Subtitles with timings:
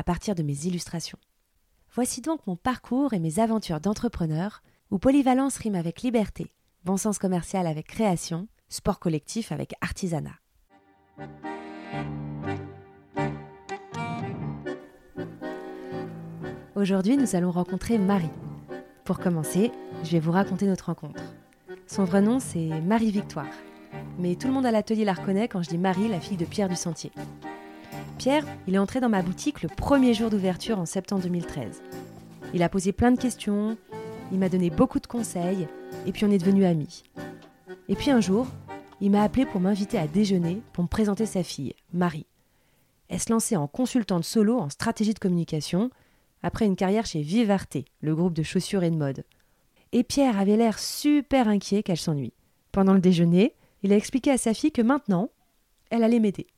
[0.00, 1.18] à partir de mes illustrations.
[1.92, 6.54] Voici donc mon parcours et mes aventures d'entrepreneur où polyvalence rime avec liberté,
[6.86, 10.38] bon sens commercial avec création, sport collectif avec artisanat.
[16.74, 18.30] Aujourd'hui, nous allons rencontrer Marie.
[19.04, 19.70] Pour commencer,
[20.02, 21.22] je vais vous raconter notre rencontre.
[21.86, 23.52] Son vrai nom, c'est Marie Victoire.
[24.18, 26.46] Mais tout le monde à l'atelier la reconnaît quand je dis Marie, la fille de
[26.46, 27.12] Pierre du Sentier.
[28.20, 31.82] Pierre, il est entré dans ma boutique le premier jour d'ouverture en septembre 2013.
[32.52, 33.78] Il a posé plein de questions,
[34.30, 35.66] il m'a donné beaucoup de conseils,
[36.06, 37.02] et puis on est devenus amis.
[37.88, 38.46] Et puis un jour,
[39.00, 42.26] il m'a appelé pour m'inviter à déjeuner pour me présenter sa fille, Marie.
[43.08, 45.88] Elle se lançait en consultante solo en stratégie de communication,
[46.42, 49.24] après une carrière chez Vivarte, le groupe de chaussures et de mode.
[49.92, 52.34] Et Pierre avait l'air super inquiet qu'elle s'ennuie.
[52.70, 55.30] Pendant le déjeuner, il a expliqué à sa fille que maintenant,
[55.88, 56.48] elle allait m'aider.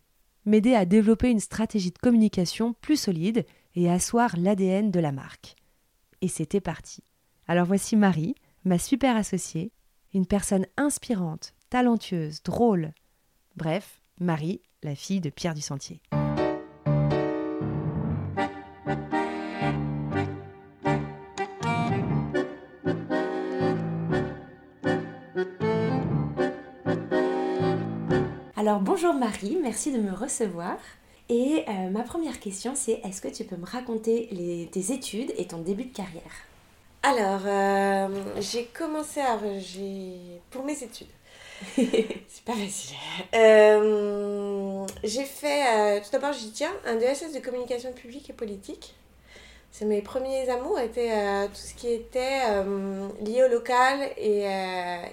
[0.45, 5.12] M'aider à développer une stratégie de communication plus solide et à asseoir l'ADN de la
[5.12, 5.55] marque.
[6.21, 7.03] Et c'était parti.
[7.47, 9.73] Alors voici Marie, ma super associée,
[10.15, 12.93] une personne inspirante, talentueuse, drôle.
[13.57, 16.01] Bref, Marie, la fille de Pierre du Sentier.
[28.63, 30.77] Alors bonjour Marie, merci de me recevoir.
[31.29, 35.33] Et euh, ma première question c'est est-ce que tu peux me raconter les, tes études
[35.37, 36.23] et ton début de carrière?
[37.03, 38.07] Alors, euh,
[38.39, 39.37] j'ai commencé à...
[40.51, 41.09] Pour mes études.
[41.75, 42.95] c'est pas facile.
[43.35, 48.95] Euh, j'ai fait, tout d'abord, dit tiens, un DSS de communication publique et politique.
[49.73, 52.63] C'est mes premiers amours étaient tout ce qui était
[53.25, 54.42] lié au local et,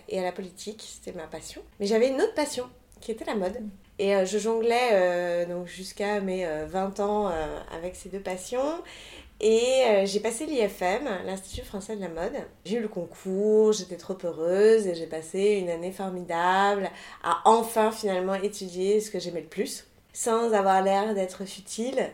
[0.07, 0.83] et à la politique.
[0.87, 1.63] C'était ma passion.
[1.79, 2.69] Mais j'avais une autre passion
[3.01, 3.57] qui était la mode.
[3.99, 7.31] Et euh, je jonglais euh, donc jusqu'à mes 20 euh, ans
[7.71, 8.81] avec ces deux passions.
[9.41, 12.33] Et j'ai passé l'IFM, l'Institut français de la mode.
[12.65, 16.89] J'ai eu le concours, j'étais trop heureuse et j'ai passé une année formidable
[17.23, 22.09] à enfin finalement étudier ce que j'aimais le plus, sans avoir l'air d'être futile.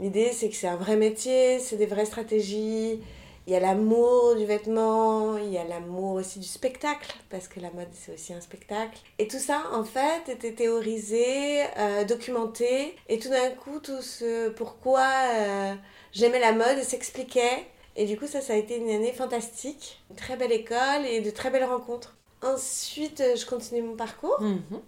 [0.00, 3.00] L'idée c'est que c'est un vrai métier, c'est des vraies stratégies,
[3.46, 7.58] il y a l'amour du vêtement, il y a l'amour aussi du spectacle, parce que
[7.58, 8.98] la mode c'est aussi un spectacle.
[9.18, 14.50] Et tout ça, en fait, était théorisé, euh, documenté, et tout d'un coup, tout ce
[14.50, 15.74] pourquoi euh,
[16.12, 17.66] j'aimais la mode s'expliquait.
[17.96, 21.20] Et du coup, ça, ça a été une année fantastique, une très belle école et
[21.20, 22.14] de très belles rencontres.
[22.42, 24.40] Ensuite, je continue mon parcours.
[24.40, 24.80] Mhm.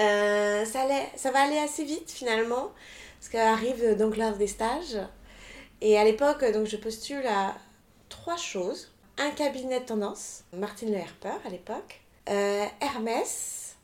[0.00, 2.70] Euh, ça, allait, ça va aller assez vite finalement,
[3.18, 4.98] parce qu'arrive donc l'heure des stages.
[5.84, 7.56] Et à l'époque, donc je postule à
[8.08, 8.92] trois choses.
[9.18, 12.00] Un cabinet de tendance, Martine Le Herper à l'époque.
[12.30, 13.74] Euh, Hermès,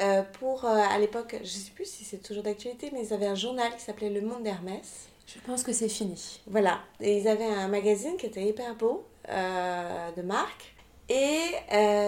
[0.00, 3.14] euh, pour euh, à l'époque, je ne sais plus si c'est toujours d'actualité, mais ils
[3.14, 5.06] avaient un journal qui s'appelait Le Monde d'Hermès.
[5.28, 6.40] Je pense que c'est fini.
[6.48, 6.80] Voilà.
[7.00, 10.74] Et ils avaient un magazine qui était hyper beau, de marque.
[11.08, 11.52] Et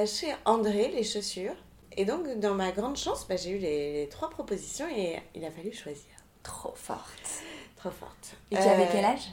[0.04, 1.54] chez André, les chaussures.
[1.96, 5.44] Et donc, dans ma grande chance, bah, j'ai eu les, les, trois propositions et il
[5.44, 6.10] a fallu choisir.
[6.42, 7.42] Trop forte.
[7.78, 8.36] Trop forte.
[8.50, 9.28] Et tu avais quel âge?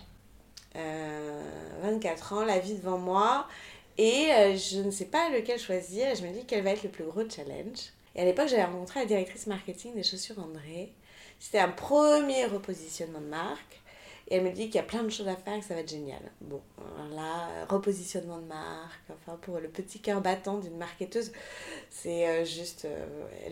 [0.75, 3.47] 24 euh, ans, la vie devant moi.
[3.97, 6.07] Et euh, je ne sais pas lequel choisir.
[6.07, 7.91] Et je me dis quel va être le plus gros challenge.
[8.15, 10.93] Et à l'époque, j'avais rencontré la directrice marketing des chaussures André.
[11.39, 13.81] C'était un premier repositionnement de marque.
[14.27, 15.75] Et elle me dit qu'il y a plein de choses à faire et que ça
[15.75, 16.21] va être génial.
[16.41, 16.59] Bon,
[17.11, 21.31] là, repositionnement de marque, enfin, pour le petit cœur battant d'une marketeuse,
[21.91, 22.87] c'est euh, juste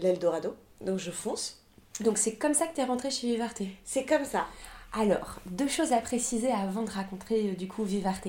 [0.01, 0.55] l'Eldorado.
[0.81, 1.63] Donc je fonce.
[1.99, 4.47] Donc c'est comme ça que tu es rentrée chez Vivarte C'est comme ça.
[4.95, 8.27] Alors, deux choses à préciser avant de raconter euh, du coup Vivarte.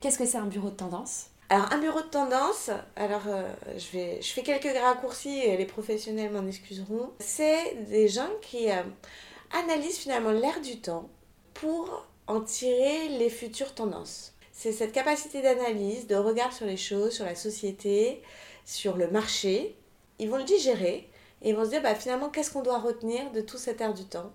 [0.00, 1.26] Qu'est-ce que c'est un bureau de tendance?
[1.50, 6.46] Alors un bureau de tendance, alors euh, je, fais quelques raccourcis et les professionnels m'en
[6.46, 7.10] excuseront.
[7.18, 8.82] C'est des gens qui euh,
[9.52, 11.06] analysent finalement l'air du temps
[11.52, 14.32] pour en tirer les futures tendances.
[14.52, 18.22] C'est cette capacité d'analyse, de regard sur les choses, sur la société,
[18.64, 19.76] sur le marché.
[20.18, 21.10] Ils vont le digérer
[21.42, 23.92] et ils vont se dire bah, finalement qu'est-ce qu'on doit retenir de tout cet air
[23.92, 24.32] du temps?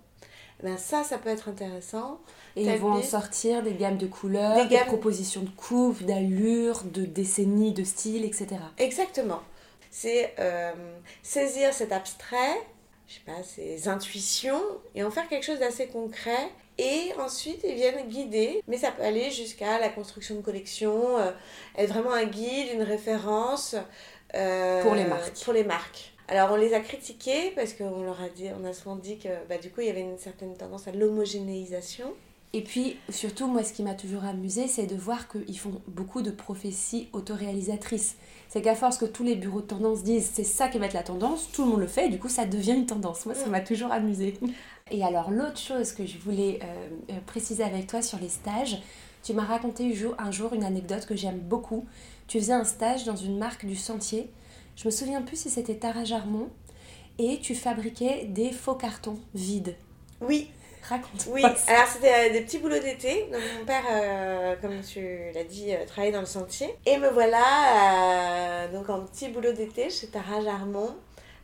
[0.62, 2.20] Ben ça, ça peut être intéressant.
[2.54, 7.04] Et ils vont en sortir des gammes de couleurs, des, propositions de coupe, d'allure, de
[7.04, 8.48] décennies, de style, etc.
[8.78, 9.40] Exactement.
[9.90, 10.72] C'est euh,
[11.22, 12.60] saisir cet abstrait,
[13.08, 14.62] je sais pas, ses intuitions
[14.94, 16.50] et en faire quelque chose d'assez concret.
[16.78, 21.30] Et ensuite, ils viennent guider, mais ça peut aller jusqu'à la construction de collections, euh,
[21.76, 23.76] être vraiment un guide, une référence.
[24.34, 25.44] Euh, pour les marques.
[25.44, 26.11] Pour les marques.
[26.28, 29.28] Alors on les a critiqués parce qu'on leur a dit, on a souvent dit que
[29.48, 32.06] bah, du coup il y avait une certaine tendance à l'homogénéisation.
[32.54, 36.22] Et puis surtout moi ce qui m'a toujours amusé c'est de voir qu'ils font beaucoup
[36.22, 38.16] de prophéties autoréalisatrices
[38.48, 40.92] c'est qu'à force que tous les bureaux de tendance disent c'est ça qui va être
[40.92, 43.24] la tendance, tout le monde le fait et du coup ça devient une tendance.
[43.24, 44.34] Moi ça m'a toujours amusé.
[44.90, 48.82] Et alors l'autre chose que je voulais euh, euh, préciser avec toi sur les stages,
[49.22, 51.86] tu m'as raconté un jour une anecdote que j'aime beaucoup.
[52.26, 54.28] Tu faisais un stage dans une marque du sentier.
[54.76, 56.48] Je me souviens plus si c'était Tara Jarmon
[57.18, 59.76] et tu fabriquais des faux cartons vides.
[60.20, 60.50] Oui,
[60.82, 61.26] Raconte.
[61.28, 63.28] Oui, alors c'était euh, des petits boulots d'été.
[63.32, 65.00] Donc mon père, euh, comme tu
[65.32, 66.74] l'as dit, euh, travaillait dans le sentier.
[66.86, 70.96] Et me voilà donc en petit boulot d'été chez Tara Jarmon.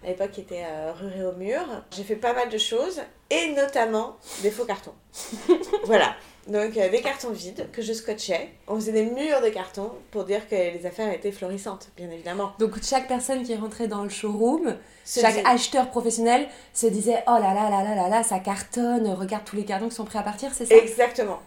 [0.05, 1.61] À l'époque, qui était rue au mur.
[1.91, 4.95] J'ai fait pas mal de choses et notamment des faux cartons.
[5.85, 6.15] voilà.
[6.49, 8.49] Donc des cartons vides que je scotchais.
[8.67, 12.53] On faisait des murs de cartons pour dire que les affaires étaient florissantes, bien évidemment.
[12.59, 17.53] Donc chaque personne qui rentrait dans le showroom, chaque acheteur professionnel se disait oh là
[17.53, 20.23] là là là là là ça cartonne, regarde tous les cartons qui sont prêts à
[20.23, 20.75] partir, c'est ça?
[20.75, 21.41] Exactement.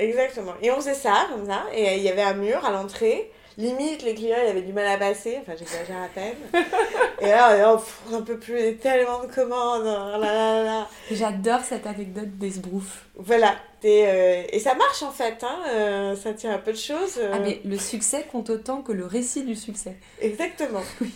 [0.00, 0.54] Exactement.
[0.60, 4.04] Et on faisait ça comme ça et il y avait un mur à l'entrée limite
[4.04, 6.36] les clients ils avaient du mal à passer enfin j'exagère à peine
[7.20, 7.76] et là
[8.06, 14.58] on n'en peut plus tellement de commandes oh j'adore cette anecdote d'esbrouf voilà euh, et
[14.58, 17.78] ça marche en fait hein, euh, ça tient un peu de choses ah mais le
[17.78, 19.96] succès compte autant que le récit du succès.
[20.20, 20.82] Exactement.
[21.00, 21.12] Oui.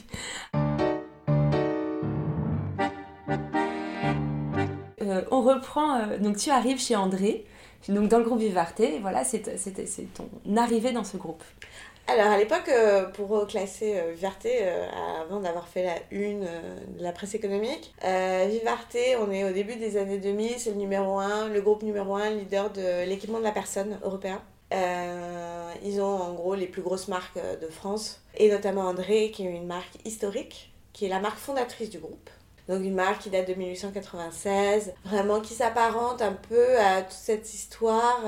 [5.02, 7.44] Euh, on reprend donc tu arrives chez André
[7.88, 9.42] donc dans le groupe Vivarté, voilà, c'est
[10.14, 11.42] ton arrivée dans ce groupe.
[12.08, 14.86] Alors à l'époque, euh, pour classer euh, Vivarté, euh,
[15.22, 19.96] avant d'avoir fait la une de la presse économique, Vivarté, on est au début des
[19.96, 23.52] années 2000, c'est le numéro 1, le groupe numéro 1, leader de l'équipement de la
[23.52, 24.42] personne européen.
[25.82, 29.50] ils ont en gros les plus grosses marques de France, et notamment André, qui est
[29.50, 32.30] une marque historique, qui est la marque fondatrice du groupe.
[32.68, 37.54] Donc une marque qui date de 1896, vraiment qui s'apparente un peu à toute cette
[37.54, 38.20] histoire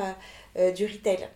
[0.57, 1.29] du retail.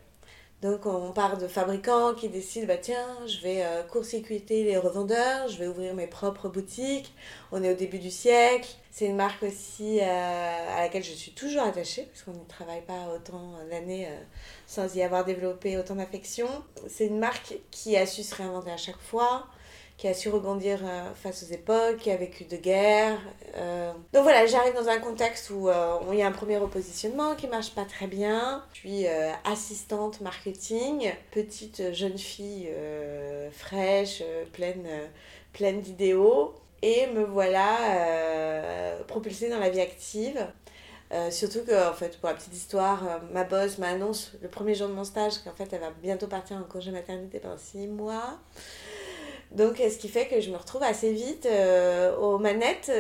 [0.61, 5.47] Donc on part de fabricants qui décident, bah tiens, je vais euh, court-circuiter les revendeurs,
[5.47, 7.15] je vais ouvrir mes propres boutiques.
[7.53, 8.69] On est au début du siècle.
[8.91, 12.83] C'est une marque aussi euh, à laquelle je suis toujours attachée, parce qu'on ne travaille
[12.83, 14.19] pas autant d'années euh,
[14.67, 16.49] sans y avoir développé autant d'affection.
[16.89, 19.47] C'est une marque qui a su se réinventer à chaque fois,
[19.99, 23.19] qui a su rebondir euh, face aux époques, qui a vécu de guerre.
[23.56, 23.93] Euh.
[24.12, 27.49] Donc voilà, j'arrive dans un contexte où euh, il y a un premier repositionnement qui
[27.49, 28.65] marche pas très bien.
[28.73, 29.06] Je suis
[29.45, 32.71] assistante marketing, petite jeune fille
[33.50, 34.23] fraîche,
[34.53, 34.87] pleine,
[35.53, 36.55] pleine d'idéaux.
[36.81, 40.47] Et me voilà propulsée dans la vie active.
[41.31, 43.03] surtout que, en fait, pour la petite histoire,
[43.33, 46.56] ma boss m'annonce le premier jour de mon stage qu'en fait, elle va bientôt partir
[46.56, 48.39] en congé maternité pendant six mois.
[49.53, 52.91] Donc, ce qui fait que je me retrouve assez vite euh, aux manettes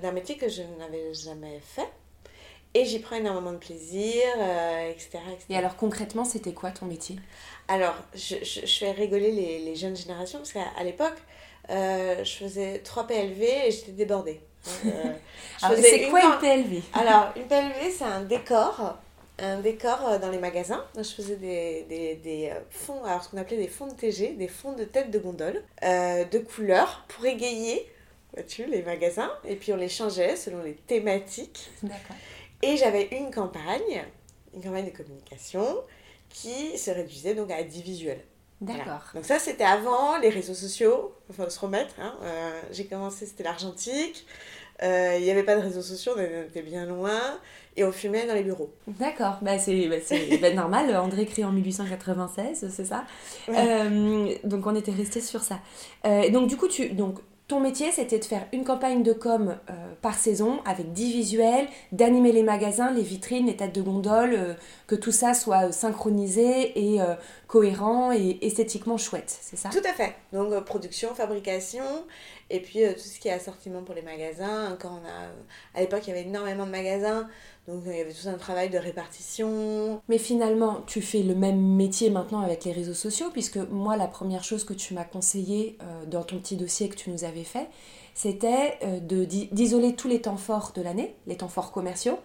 [0.00, 1.88] d'un métier que je n'avais jamais fait.
[2.74, 5.18] Et j'y prends énormément de plaisir, euh, etc.,
[5.48, 7.16] Et alors, concrètement, c'était quoi ton métier?
[7.66, 11.16] Alors, je, je, je, fais rigoler les, les jeunes générations, parce qu'à l'époque,
[11.70, 14.40] euh, je faisais 3 PLV et j'étais débordée.
[14.64, 18.98] c'est quoi une PLV Alors, une PLV, c'est un décor
[19.38, 20.84] un décor euh, dans les magasins.
[20.96, 24.34] Je faisais des, des, des euh, fonds, alors ce qu'on appelait des fonds de TG,
[24.34, 27.90] des fonds de tête de gondole, euh, de couleurs pour égayer
[28.46, 29.30] tu, les magasins.
[29.44, 31.70] Et puis on les changeait selon les thématiques.
[31.82, 32.16] D'accord.
[32.62, 34.04] Et j'avais une campagne,
[34.54, 35.64] une campagne de communication
[36.28, 38.24] qui se réduisait donc à 10 visuels.
[38.60, 39.02] D'accord.
[39.14, 41.94] Donc ça, c'était avant les réseaux sociaux, faut se remettre.
[42.00, 42.16] Hein.
[42.72, 44.26] J'ai commencé, c'était l'argentique.
[44.82, 47.20] Il n'y avait pas de réseaux sociaux, on était bien loin
[47.78, 48.70] et on fumait dans les bureaux.
[48.88, 49.88] D'accord, bah c'est
[50.40, 53.04] bah normal, André créé en 1896, c'est ça?
[53.48, 55.60] Euh, donc on était resté sur ça.
[56.04, 59.56] Euh, donc du coup, tu, donc, ton métier, c'était de faire une campagne de com
[59.70, 64.56] euh, par saison avec 10 visuels, d'animer les magasins, les vitrines, les têtes de gondole,
[64.86, 67.00] que tout ça soit synchronisé et
[67.46, 69.70] cohérent et esthétiquement chouette, c'est ça?
[69.70, 70.14] Tout à fait.
[70.32, 71.84] Donc production, fabrication
[72.50, 74.76] et puis tout ce qui est assortiment pour les magasins.
[74.80, 77.28] Quand on a, à l'époque, il y avait énormément de magasins.
[77.68, 80.00] Donc il y avait tout un travail de répartition.
[80.08, 84.06] Mais finalement, tu fais le même métier maintenant avec les réseaux sociaux, puisque moi, la
[84.06, 87.44] première chose que tu m'as conseillé euh, dans ton petit dossier que tu nous avais
[87.44, 87.68] fait,
[88.14, 89.00] c'était euh,
[89.52, 92.18] d'isoler tous les temps forts de l'année, les temps forts commerciaux,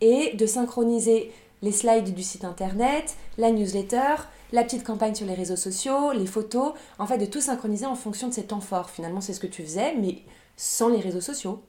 [0.00, 4.14] et de synchroniser les slides du site internet, la newsletter,
[4.52, 7.96] la petite campagne sur les réseaux sociaux, les photos, en fait de tout synchroniser en
[7.96, 8.88] fonction de ces temps forts.
[8.88, 10.22] Finalement, c'est ce que tu faisais, mais
[10.56, 11.62] sans les réseaux sociaux.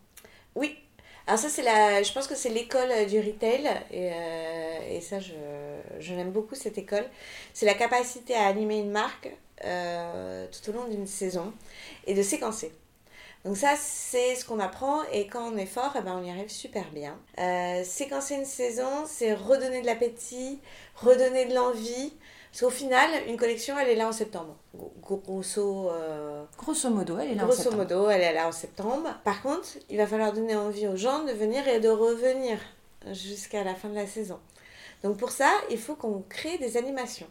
[0.55, 0.77] Oui,
[1.27, 5.19] Alors ça, c'est la, je pense que c'est l'école du retail, et, euh, et ça,
[5.19, 5.33] je,
[5.99, 7.05] je l'aime beaucoup, cette école.
[7.53, 9.29] C'est la capacité à animer une marque
[9.65, 11.53] euh, tout au long d'une saison
[12.05, 12.71] et de séquencer.
[13.43, 16.29] Donc ça, c'est ce qu'on apprend et quand on est fort, eh ben, on y
[16.31, 17.17] arrive super bien.
[17.39, 20.59] Euh, séquencer une saison, c'est redonner de l'appétit,
[20.95, 22.13] redonner de l'envie.
[22.57, 24.55] Parce qu'au final, une collection, elle est là en septembre.
[24.73, 27.83] Grosso, euh, grosso modo, elle est là grosso en septembre.
[27.83, 29.09] modo, elle est là en septembre.
[29.23, 32.57] Par contre, il va falloir donner envie aux gens de venir et de revenir
[33.11, 34.39] jusqu'à la fin de la saison.
[35.03, 37.27] Donc pour ça, il faut qu'on crée des animations.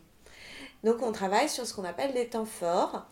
[0.85, 3.07] Donc on travaille sur ce qu'on appelle des temps forts.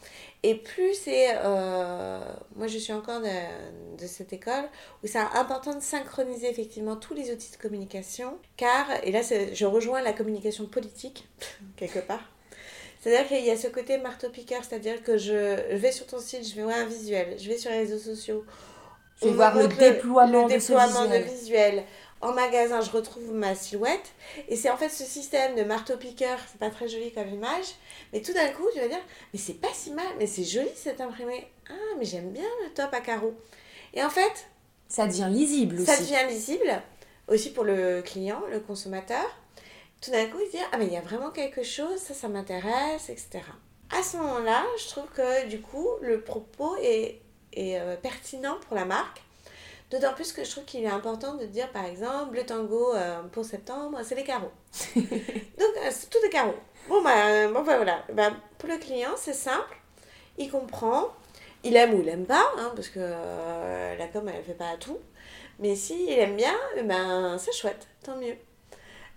[0.46, 1.28] Et plus c'est...
[1.42, 2.20] Euh,
[2.54, 4.64] moi je suis encore de, de cette école
[5.02, 8.36] où c'est important de synchroniser effectivement tous les outils de communication.
[8.58, 11.26] Car, et là je rejoins la communication politique,
[11.76, 12.30] quelque part.
[13.00, 16.54] C'est-à-dire qu'il y a ce côté marteau-piqueur, c'est-à-dire que je, vais sur ton site, je
[16.56, 18.44] vais voir un visuel, je vais sur les réseaux sociaux.
[19.22, 21.24] On voir le montre déploiement le de déploiement visuel.
[21.24, 21.84] de visuel.
[22.24, 24.12] En magasin, je retrouve ma silhouette.
[24.48, 27.66] Et c'est en fait ce système de marteau-piqueur, c'est pas très joli comme image,
[28.12, 29.02] mais tout d'un coup, tu vas dire,
[29.32, 31.46] mais c'est pas si mal, mais c'est joli cet imprimé.
[31.68, 33.34] Ah, mais j'aime bien le top à carreaux.
[33.92, 34.46] Et en fait,
[34.88, 35.84] Ça devient lisible aussi.
[35.84, 36.82] ça devient lisible
[37.28, 39.24] aussi pour le client, le consommateur.
[40.00, 42.14] Tout d'un coup, il se dit Ah, mais il y a vraiment quelque chose, ça,
[42.14, 43.40] ça m'intéresse, etc.
[43.90, 47.20] À ce moment-là, je trouve que du coup, le propos est,
[47.52, 49.20] est euh, pertinent pour la marque.
[49.94, 53.22] D'autant plus que je trouve qu'il est important de dire, par exemple, le tango euh,
[53.30, 54.50] pour septembre, c'est les carreaux.
[54.96, 56.56] Donc, euh, c'est tout des carreaux.
[56.88, 58.04] Bon, bah, euh, bon, bah, voilà.
[58.12, 59.76] Bah, pour le client, c'est simple.
[60.36, 61.10] Il comprend.
[61.62, 64.76] Il aime ou il aime pas, hein, parce que euh, la com, elle fait pas
[64.80, 64.98] tout.
[65.60, 68.34] Mais s'il aime bien, eh ben, c'est chouette, tant mieux.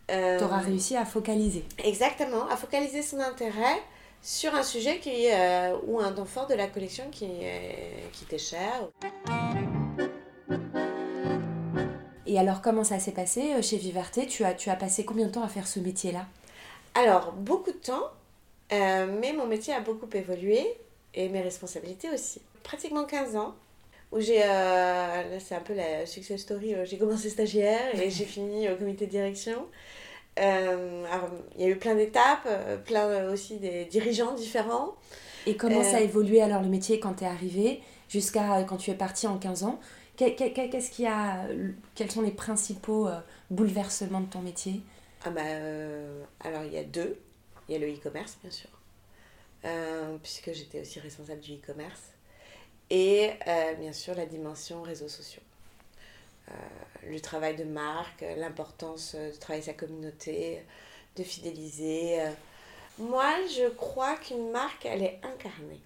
[0.07, 1.65] Tu auras réussi à focaliser.
[1.83, 3.81] Exactement, à focaliser son intérêt
[4.21, 5.27] sur un sujet qui,
[5.87, 7.27] ou un temps fort de la collection qui,
[8.13, 8.89] qui t'est cher.
[12.27, 15.27] Et alors, comment ça s'est passé euh, chez Vivarté tu as, tu as passé combien
[15.27, 16.27] de temps à faire ce métier-là?
[16.93, 18.11] Alors, beaucoup de temps,
[18.71, 20.65] euh, mais mon métier a beaucoup évolué
[21.13, 22.41] et mes responsabilités aussi.
[22.63, 23.55] Pratiquement 15 ans,
[24.11, 24.43] où j'ai.
[24.43, 26.75] euh, là, c'est un peu la success story.
[26.85, 29.65] J'ai commencé stagiaire et j'ai fini au comité de direction.
[30.39, 32.47] Euh, alors, il y a eu plein d'étapes,
[32.85, 34.95] plein aussi des dirigeants différents.
[35.45, 38.91] Et comment ça a évolué alors le métier quand tu es arrivé jusqu'à quand tu
[38.91, 39.79] es parti en 15 ans?
[40.17, 41.45] Que- que- que- Qu'est-ce qui a,
[41.95, 43.19] Quels sont les principaux euh,
[43.51, 44.81] bouleversements de ton métier?
[45.23, 47.19] Ah bah, euh, alors il y a deux.
[47.67, 48.69] Il y a le e-commerce, bien sûr,
[49.65, 52.01] euh, puisque j'étais aussi responsable du e-commerce.
[52.89, 55.41] Et euh, bien sûr la dimension réseaux sociaux.
[56.49, 56.53] Euh,
[57.09, 60.61] le travail de marque, l'importance euh, de travailler sa communauté,
[61.17, 62.21] de fidéliser.
[62.21, 62.31] euh.
[62.99, 65.81] Moi, je crois qu'une marque, elle est incarnée.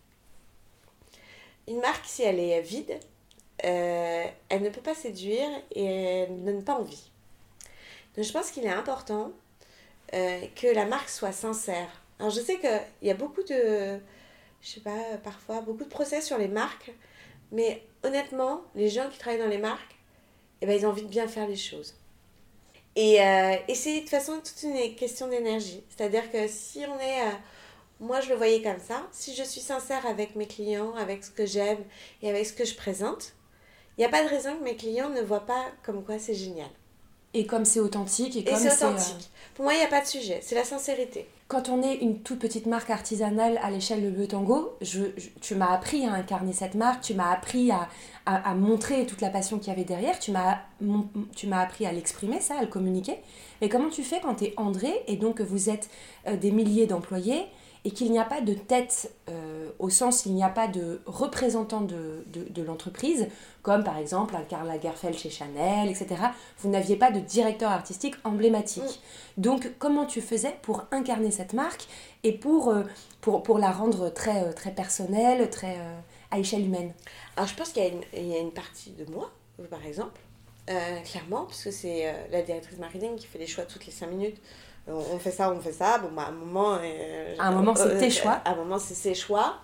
[1.68, 3.00] Une marque, si elle est vide,
[3.64, 7.12] euh, elle ne peut pas séduire et elle ne donne pas envie.
[8.16, 9.32] Donc je pense qu'il est important
[10.14, 12.02] euh, que la marque soit sincère.
[12.20, 14.00] Alors je sais qu'il y a beaucoup de,
[14.62, 16.92] je sais pas, parfois beaucoup de procès sur les marques,
[17.52, 19.96] mais honnêtement, les gens qui travaillent dans les marques,
[20.62, 21.96] eh ben, ils ont envie de bien faire les choses.
[22.96, 25.84] Et, euh, c'est de toute façon toute une question d'énergie.
[25.90, 27.22] C'est-à-dire que si on est...
[27.22, 27.32] euh,
[28.00, 29.08] moi, je le voyais comme ça.
[29.12, 31.84] Si je suis sincère avec mes clients, avec ce que j'aime
[32.22, 33.34] et avec ce que je présente,
[33.98, 36.34] il n'y a pas de raison que mes clients ne voient pas comme quoi c'est
[36.36, 36.70] génial.
[37.34, 39.30] Et comme c'est authentique et Et comme c'est authentique.
[39.56, 40.40] Pour moi, il n'y a pas de sujet.
[40.42, 41.28] C'est la sincérité.
[41.48, 45.30] Quand on est une toute petite marque artisanale à l'échelle de Bleu Tango, je, je-
[45.42, 47.88] tu m'as appris à incarner cette marque, tu m'as appris à,
[48.26, 51.62] à, à montrer toute la passion qu'il y avait derrière, tu m'as mon- tu m'as
[51.62, 53.18] appris à l'exprimer, ça, à le communiquer.
[53.62, 55.90] Mais comment tu fais quand tu es André et donc que vous êtes
[56.28, 57.46] euh, des milliers d'employés
[57.84, 61.02] et qu'il n'y a pas de tête euh, au sens il n'y a pas de
[61.06, 63.28] représentant de, de, de l'entreprise,
[63.64, 66.22] comme par exemple un Karl Lagerfeld chez Chanel, etc.
[66.60, 69.02] Vous n'aviez pas de directeur artistique emblématique.
[69.38, 71.88] Donc comment tu faisais pour incarner cette marque
[72.24, 72.84] et pour, euh,
[73.22, 76.94] pour, pour la rendre très, euh, très personnelle, très euh, à échelle humaine?
[77.36, 79.32] Alors, je pense qu'il y, a une- il y a une partie de moi,
[79.70, 80.20] par exemple,
[81.04, 84.38] clairement, puisque c'est euh, la directrice marketing qui fait les choix toutes les 5 minutes.
[84.88, 85.98] Euh, On fait ça, on fait ça.
[86.00, 86.78] Bon, bah, à un moment.
[86.82, 88.32] euh, À un moment, c'est tes choix.
[88.46, 89.60] À un moment, c'est ses choix.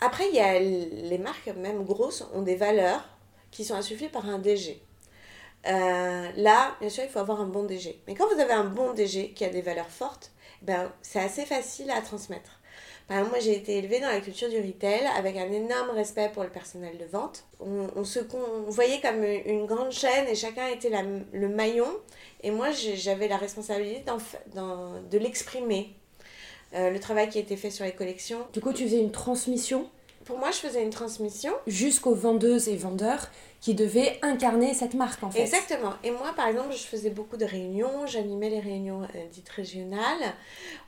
[0.00, 3.02] Après, il y a les marques, même grosses, ont des valeurs
[3.50, 4.82] qui sont insufflées par un DG.
[5.66, 8.00] Euh, là, bien sûr, il faut avoir un bon DG.
[8.06, 11.44] Mais quand vous avez un bon DG qui a des valeurs fortes, ben, c'est assez
[11.44, 12.60] facile à transmettre.
[13.08, 16.30] Par exemple, moi j'ai été élevée dans la culture du retail avec un énorme respect
[16.32, 17.44] pour le personnel de vente.
[17.58, 21.48] On, on se on voyait comme une, une grande chaîne et chacun était la- le
[21.48, 21.88] maillon.
[22.42, 24.04] Et moi j'avais la responsabilité
[24.54, 25.94] de l'exprimer.
[26.72, 28.46] Euh, le travail qui a été fait sur les collections.
[28.52, 29.90] Du coup, tu faisais une transmission
[30.24, 31.52] pour moi, je faisais une transmission.
[31.66, 33.28] Jusqu'aux vendeuses et vendeurs
[33.60, 35.40] qui devaient incarner cette marque en fait.
[35.40, 35.94] Exactement.
[36.04, 40.34] Et moi, par exemple, je faisais beaucoup de réunions, j'animais les réunions euh, dites régionales,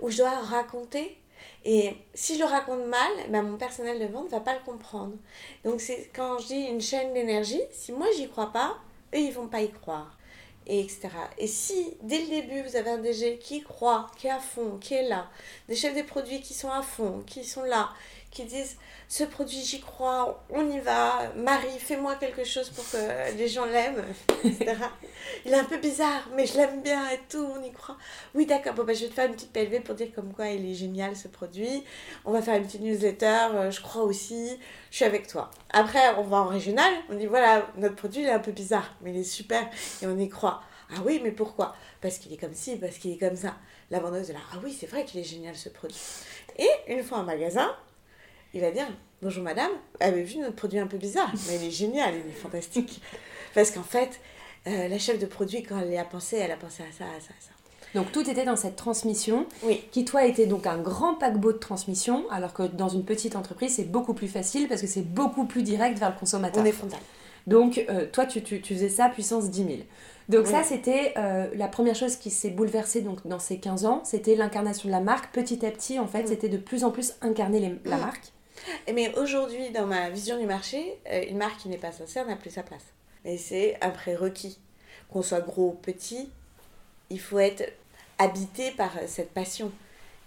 [0.01, 1.19] où je dois raconter.
[1.65, 4.61] Et si je le raconte mal, ben, mon personnel de vente ne va pas le
[4.65, 5.15] comprendre.
[5.65, 8.77] Donc, c'est quand je dis une chaîne d'énergie, si moi, j'y crois pas,
[9.15, 10.19] eux, ils vont pas y croire.
[10.67, 11.09] Et etc.
[11.39, 14.79] Et si, dès le début, vous avez un DG qui croit, qui est à fond,
[14.81, 15.29] qui est là,
[15.69, 17.91] des chefs des produits qui sont à fond, qui sont là,
[18.33, 18.77] qui disent
[19.09, 23.67] ce produit j'y crois, on y va, Marie, fais-moi quelque chose pour que les gens
[23.67, 24.03] l'aiment,
[24.45, 24.75] etc.
[25.45, 27.99] Il est un peu bizarre, mais je l'aime bien et tout, on y croit.
[28.35, 30.49] Oui, d'accord, bon, bah, je vais te faire une petite PLV pour dire comme quoi
[30.49, 31.85] il est génial ce produit.
[32.25, 34.59] On va faire une petite newsletter, euh, je crois aussi,
[34.91, 35.51] je suis avec toi.
[35.71, 38.95] Après, on va en régional, on dit voilà, notre produit il est un peu bizarre,
[39.03, 39.69] mais il est super
[40.01, 40.63] et on y croit.
[40.95, 41.75] Ah oui, mais pourquoi?
[42.01, 43.57] Parce qu'il est comme ci, parce qu'il est comme ça.
[43.91, 46.01] La vendeuse est là, ah oui, c'est vrai qu'il est génial ce produit.
[46.57, 47.75] Et une fois en magasin,
[48.55, 48.87] il va dire
[49.23, 52.35] Bonjour madame, avez vu notre produit un peu bizarre Mais il est génial, il est
[52.35, 53.01] fantastique.
[53.55, 54.19] Parce qu'en fait,
[54.67, 57.05] euh, la chef de produit, quand elle y a pensé, elle a pensé à ça,
[57.05, 57.51] à ça, à ça.
[57.95, 59.85] Donc tout était dans cette transmission, Oui.
[59.93, 63.75] qui toi était donc un grand paquebot de transmission, alors que dans une petite entreprise
[63.77, 66.63] c'est beaucoup plus facile parce que c'est beaucoup plus direct vers le consommateur.
[66.63, 66.99] On est frontal.
[67.47, 69.69] Donc euh, toi tu, tu, tu faisais ça puissance 10 000.
[70.31, 70.51] Donc Oui.
[70.51, 74.35] ça c'était euh, la première chose qui s'est bouleversée donc, dans ces 15 ans, c'était
[74.37, 75.33] l'incarnation de la marque.
[75.33, 76.27] Petit à petit en fait Mm.
[76.29, 78.01] c'était de plus en plus incarner les- la Mm.
[78.01, 78.33] marque.
[78.93, 82.37] Mais aujourd'hui, dans ma vision du marché, euh, une marque qui n'est pas sincère n'a
[82.37, 82.85] plus sa place.
[83.25, 84.59] Et c'est un prérequis.
[85.11, 86.31] Qu'on soit gros ou petit,
[87.11, 87.71] il faut être
[88.19, 89.71] habité par cette passion.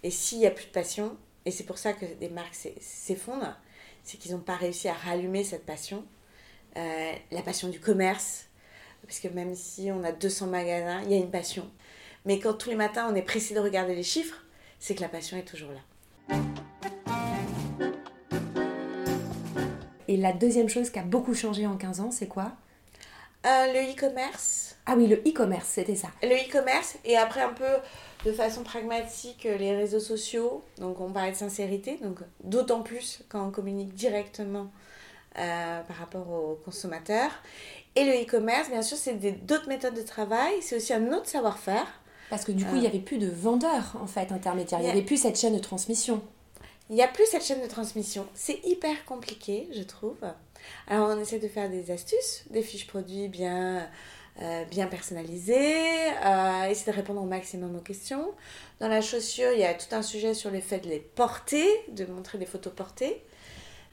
[0.03, 2.79] Et s'il n'y a plus de passion, et c'est pour ça que des marques s'e-
[2.79, 3.55] s'effondrent,
[4.03, 6.03] c'est qu'ils n'ont pas réussi à rallumer cette passion.
[6.77, 8.45] Euh, la passion du commerce,
[9.07, 11.69] parce que même si on a 200 magasins, il y a une passion.
[12.25, 14.43] Mais quand tous les matins on est pressé de regarder les chiffres,
[14.79, 16.35] c'est que la passion est toujours là.
[20.15, 22.53] Et la deuxième chose qui a beaucoup changé en 15 ans, c'est quoi?
[23.45, 26.07] Euh, le e-commerce, Ah oui, le e-commerce, c'était ça.
[26.23, 27.65] le e-commerce et après un peu
[28.23, 30.63] de façon pragmatique euh, les réseaux sociaux.
[30.79, 34.67] Donc on parlait de sincérité, donc d'autant plus quand on communique directement
[35.37, 37.31] euh, par rapport aux consommateurs.
[37.97, 41.87] Et le e-commerce, bien sûr, c'est d'autres méthodes de travail, c'est aussi un autre savoir-faire.
[42.29, 44.91] Parce que du coup, il n'y avait plus de vendeurs en fait intermédiaires, il n'y
[44.91, 46.21] avait plus cette chaîne de transmission.
[46.89, 48.27] Il n'y a plus cette chaîne de transmission.
[48.35, 50.19] C'est hyper compliqué, je trouve.
[50.87, 53.89] Alors, on essaie de faire des astuces, des fiches produits bien,
[54.41, 58.31] euh, bien personnalisées, euh, essayer de répondre au maximum aux questions.
[58.79, 61.65] Dans la chaussure, il y a tout un sujet sur le fait de les porter,
[61.89, 63.23] de montrer des photos portées.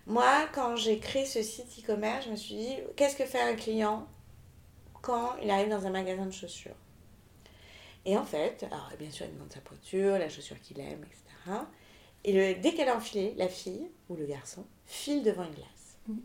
[0.06, 3.54] Moi, quand j'ai créé ce site e-commerce, je me suis dit, qu'est-ce que fait un
[3.54, 4.06] client
[5.00, 6.76] quand il arrive dans un magasin de chaussures?
[8.04, 11.54] Et en fait, alors bien sûr, il demande sa pointure, la chaussure qu'il aime, etc.
[12.24, 16.18] Et le, dès qu'elle a enfilé, la fille ou le garçon file devant une glace.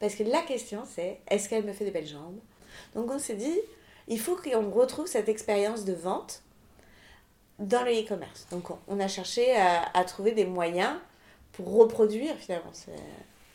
[0.00, 2.38] Parce que la question c'est est-ce qu'elle me fait des belles jambes?
[2.94, 3.58] Donc on s'est dit
[4.06, 6.42] il faut qu'on retrouve cette expérience de vente
[7.58, 8.46] dans le e-commerce.
[8.50, 10.96] Donc on, on a cherché à, à trouver des moyens
[11.52, 12.70] pour reproduire finalement.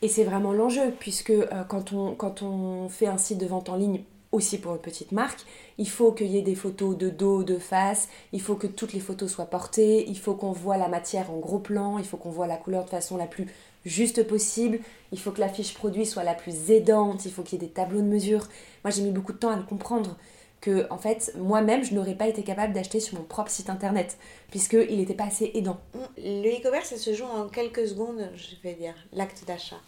[0.01, 3.69] Et c'est vraiment l'enjeu, puisque euh, quand, on, quand on fait un site de vente
[3.69, 5.41] en ligne, aussi pour une petite marque,
[5.77, 8.93] il faut qu'il y ait des photos de dos, de face, il faut que toutes
[8.93, 12.17] les photos soient portées, il faut qu'on voit la matière en gros plan, il faut
[12.17, 13.47] qu'on voit la couleur de façon la plus
[13.85, 14.79] juste possible,
[15.11, 17.67] il faut que la fiche produit soit la plus aidante, il faut qu'il y ait
[17.67, 18.47] des tableaux de mesure.
[18.83, 20.17] Moi j'ai mis beaucoup de temps à le comprendre
[20.61, 24.17] que en fait moi-même je n'aurais pas été capable d'acheter sur mon propre site internet
[24.49, 25.79] puisqu'il n'était pas assez aidant.
[26.17, 29.79] Le e-commerce, ça se joue en quelques secondes, je vais dire, l'acte d'achat.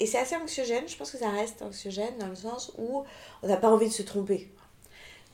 [0.00, 3.04] Et c'est assez anxiogène, je pense que ça reste anxiogène dans le sens où
[3.42, 4.48] on n'a pas envie de se tromper.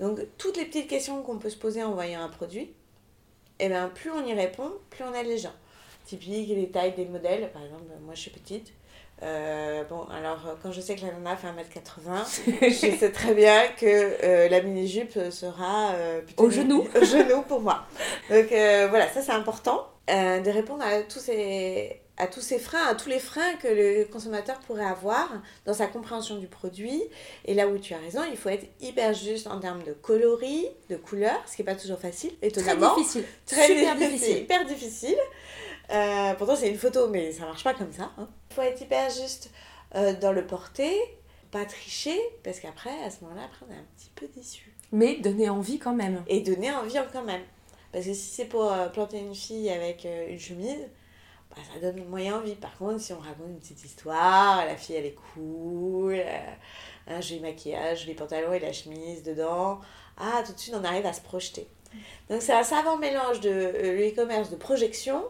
[0.00, 2.72] Donc, toutes les petites questions qu'on peut se poser en voyant un produit,
[3.60, 5.52] et ben, plus on y répond, plus on aide les gens.
[6.06, 8.72] Typique, les tailles des modèles, par exemple, moi je suis petite.
[9.22, 12.60] Euh, bon, alors quand je sais que la nana fait 1m80,
[12.92, 16.86] je sais très bien que euh, la mini-jupe sera euh, plutôt Au genou.
[17.00, 17.86] au genou pour moi.
[18.28, 22.94] Donc voilà, ça c'est important de répondre à tous, ces, à tous ces freins, à
[22.94, 25.28] tous les freins que le consommateur pourrait avoir
[25.66, 27.02] dans sa compréhension du produit.
[27.44, 30.68] Et là où tu as raison, il faut être hyper juste en termes de coloris,
[30.90, 32.94] de couleurs, ce qui n'est pas toujours facile, Très étonnamment.
[32.96, 34.36] difficile, Très super difficile.
[34.38, 35.16] hyper difficile.
[35.90, 38.10] Euh, pourtant, c'est une photo, mais ça marche pas comme ça.
[38.16, 38.28] hein.
[38.50, 39.50] Il faut être hyper juste
[39.96, 40.96] euh, dans le porter,
[41.50, 44.72] pas tricher, parce qu'après, à ce moment-là, après, on est un petit peu déçu.
[44.92, 46.22] Mais donner envie quand même.
[46.28, 47.42] Et donner envie quand même.
[47.92, 50.88] Parce que si c'est pour euh, planter une fille avec une chemise,
[51.54, 52.54] bah, ça donne moyen envie.
[52.54, 56.40] Par contre, si on raconte une petite histoire, la fille elle est cool, euh,
[57.06, 59.80] un joli maquillage, les pantalons et la chemise dedans,
[60.16, 61.68] ah, tout de suite on arrive à se projeter.
[62.30, 65.22] Donc c'est un savant mélange de euh, le e-commerce de projection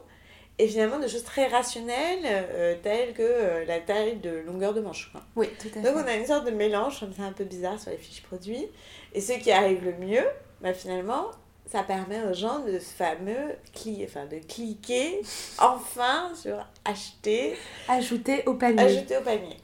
[0.59, 4.81] et finalement de choses très rationnelles, euh, telles que euh, la taille de longueur de
[4.81, 5.11] manche.
[5.11, 5.21] quoi.
[5.35, 5.83] Oui, tout à fait.
[5.83, 8.23] Donc on a une sorte de mélange comme ça un peu bizarre sur les fiches
[8.23, 8.69] produits.
[9.13, 10.25] Et ce qui arrive le mieux,
[10.61, 11.31] bah, finalement,
[11.71, 15.21] ça permet aux gens de fameux cli enfin, de cliquer
[15.59, 17.57] enfin sur acheter,
[17.89, 18.81] Ajouter au panier.
[18.83, 19.57] ajouter au panier.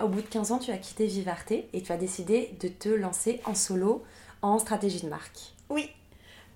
[0.00, 2.88] Au bout de 15 ans, tu as quitté Vivarte et tu as décidé de te
[2.88, 4.04] lancer en solo
[4.42, 5.54] en stratégie de marque.
[5.70, 5.90] Oui.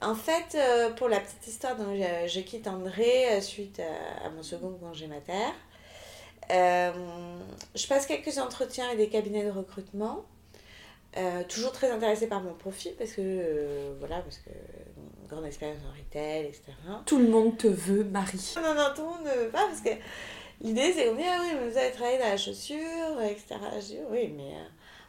[0.02, 4.26] En fait, euh, pour la petite histoire, donc, je, je quitte André euh, suite à,
[4.26, 5.32] à mon second congé mater.
[6.50, 6.92] Euh,
[7.74, 10.24] je passe quelques entretiens avec des cabinets de recrutement.
[11.16, 15.46] Euh, toujours très intéressée par mon profil parce que, euh, voilà, parce que une grande
[15.46, 16.64] expérience en retail, etc.
[17.06, 18.54] Tout le monde te veut, Marie.
[18.56, 19.90] Non, non, tout le monde ne veut pas parce que
[20.60, 23.56] l'idée c'est qu'on dit Ah oui, mais vous avez travaillé dans la chaussure, etc.
[23.80, 24.64] Je dis Oui, mais euh,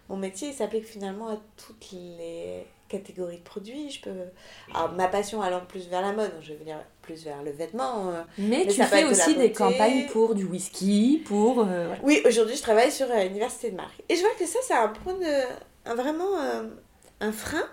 [0.07, 3.91] mon métier il s'applique finalement à toutes les catégories de produits.
[3.91, 4.09] Je peux...
[4.73, 8.09] Alors, ma passion allant plus vers la mode, je veux dire plus vers le vêtement.
[8.09, 8.23] euh.
[8.37, 11.59] Mais, Mais tu fais de aussi des campagnes pour du whisky, pour...
[11.59, 11.93] euh.
[12.03, 14.01] Oui, aujourd'hui je travaille sur euh, l'université de marque.
[14.09, 15.43] Et je vois que ça, c'est un point de.
[15.89, 16.69] Un, vraiment euh,
[17.19, 17.67] un frein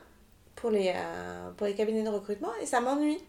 [0.55, 3.20] pour les, euh, pour les cabinets de recrutement et ça m'ennuie.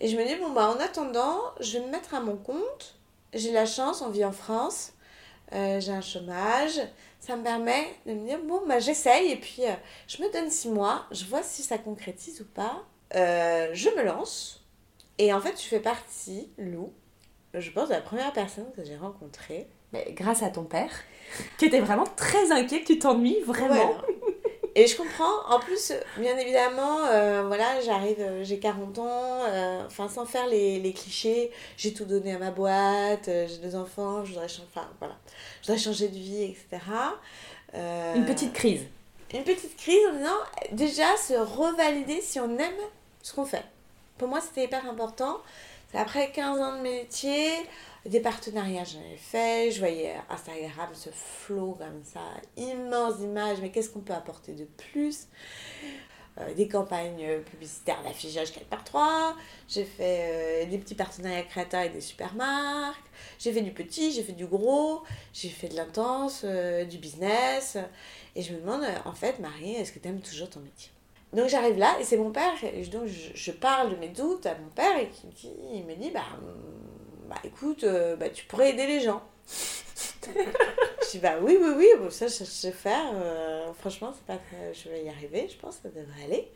[0.00, 2.96] Et je me dis, bon, bah en attendant, je vais me mettre à mon compte.
[3.32, 4.92] J'ai la chance, on vit en France,
[5.52, 6.80] euh, j'ai un chômage.
[7.20, 9.62] Ça me permet de me dire, bon, bah j'essaye et puis
[10.08, 12.82] je me donne six mois, je vois si ça concrétise ou pas.
[13.14, 14.64] Je me lance.
[15.18, 16.92] Et en fait, je fais partie, Lou,
[17.54, 19.68] je pense, de la première personne que j'ai rencontrée.
[19.92, 20.90] Mais grâce à ton père,
[21.58, 23.74] qui était vraiment très inquiet que tu t'ennuies vraiment.
[23.74, 24.02] Voilà.
[24.74, 25.46] Et je comprends.
[25.48, 30.46] En plus, bien évidemment, euh, voilà, j'arrive, euh, j'ai 40 ans, euh, enfin, sans faire
[30.46, 34.48] les, les clichés, j'ai tout donné à ma boîte, euh, j'ai deux enfants, je voudrais,
[34.48, 35.14] changer, enfin, voilà,
[35.60, 36.82] je voudrais changer de vie, etc.
[37.74, 38.82] Une petite crise.
[39.32, 42.72] une petite crise en disant, déjà, se revalider si on aime
[43.22, 43.64] ce qu'on fait.
[44.16, 45.38] Pour moi, c'était hyper important.
[45.90, 47.50] C'est après 15 ans de métier,
[48.06, 49.70] des partenariats, j'en ai fait.
[49.70, 52.20] Je voyais Instagram, ce flow comme ça,
[52.56, 55.28] immense images, mais qu'est-ce qu'on peut apporter de plus?
[56.38, 59.36] Euh, Des campagnes publicitaires d'affichage 4 par 3
[59.68, 63.04] J'ai fait euh, des petits partenariats créateurs avec des supermarques.
[63.38, 65.02] J'ai fait du petit, j'ai fait du gros.
[65.34, 67.76] J'ai fait de l'intense, euh, du business.
[68.34, 70.90] Et je me demande, en fait, Marie, est-ce que tu aimes toujours ton métier?
[71.34, 74.54] Donc j'arrive là et c'est mon père, et donc je, parle de mes doutes à
[74.54, 76.26] mon père et dit, il me dit bah,
[77.32, 79.22] bah écoute, euh, bah, tu pourrais aider les gens.
[80.26, 84.38] je dis bah oui, oui, oui, bon, ça je sais faire, euh, franchement pas
[84.72, 86.52] je vais y arriver, je pense ça devrait aller.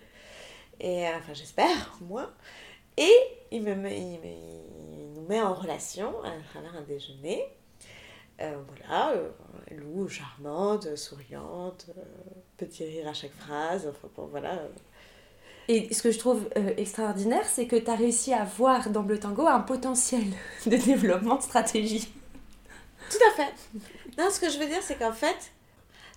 [0.81, 2.33] Et euh, enfin j'espère, moi.
[2.99, 3.13] Et
[3.53, 7.45] il, me, il, me- nous met en relation à travers un déjeuner.
[8.39, 11.87] Voilà, euh, charmante, souriante,
[12.59, 14.61] petit rire à chaque phrase, enfin bon, voilà.
[15.69, 19.03] Et ce que je trouve euh, extraordinaire, c'est que tu as réussi à voir dans
[19.03, 20.25] Bleu Tango un potentiel
[20.67, 22.09] de développement de stratégie.
[23.11, 23.53] Tout à fait.
[24.19, 25.53] Non, ce que je veux dire, c'est qu'en fait,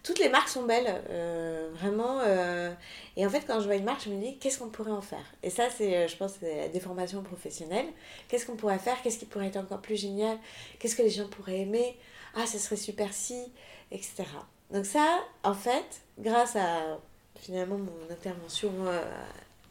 [0.03, 2.19] toutes les marques sont belles, euh, vraiment.
[2.21, 2.71] euh,
[3.17, 5.01] et en fait, quand je vois une marque, je me dis, qu'est-ce qu'on pourrait en
[5.01, 5.25] faire?
[5.43, 7.87] Et ça, c'est, je pense, des formations professionnelles.
[8.27, 9.01] Qu'est-ce qu'on pourrait faire?
[9.01, 10.37] Qu'est-ce qui pourrait être encore plus génial?
[10.79, 11.97] Qu'est-ce que les gens pourraient aimer?
[12.35, 13.51] Ah, ce serait super si,
[13.91, 14.23] etc.
[14.71, 16.99] Donc ça, en fait, grâce à
[17.41, 19.01] finalement mon intervention euh,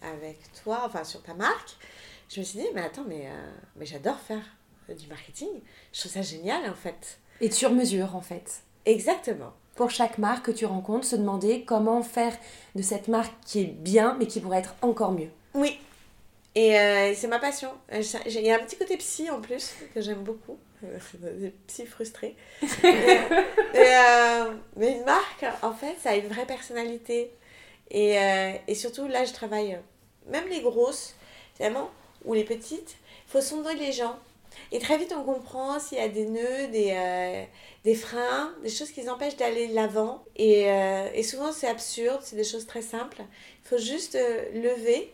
[0.02, 1.76] avec toi, enfin sur ta marque,
[2.28, 4.44] je me suis dit, mais attends, mais, euh, mais j'adore faire
[4.90, 5.48] euh, du marketing.
[5.92, 7.18] Je trouve ça génial, en fait.
[7.40, 8.62] Et de sur mesure, en fait.
[8.85, 9.52] Exactement.
[9.76, 12.37] Pour chaque marque que tu rencontres, se demander comment faire
[12.74, 15.31] de cette marque qui est bien, mais qui pourrait être encore mieux.
[15.54, 15.78] Oui.
[16.54, 17.70] Et euh, c'est ma passion.
[17.92, 20.59] Il y a un petit côté psy en plus que j'aime beaucoup.
[20.83, 22.37] Des psy frustrés.
[22.83, 23.28] mais,
[23.72, 27.31] mais, euh, mais une marque, en fait, ça a une vraie personnalité.
[27.90, 31.14] Et, euh, et surtout, là, je travaille, euh, même les grosses,
[31.57, 31.90] finalement,
[32.24, 32.96] ou les petites,
[33.27, 34.16] il faut sonder les gens.
[34.72, 37.44] Et très vite, on comprend s'il y a des nœuds, des, euh,
[37.85, 40.24] des freins, des choses qui les empêchent d'aller de l'avant.
[40.37, 43.22] Et, euh, et souvent, c'est absurde, c'est des choses très simples.
[43.64, 44.18] Il faut juste
[44.55, 45.12] lever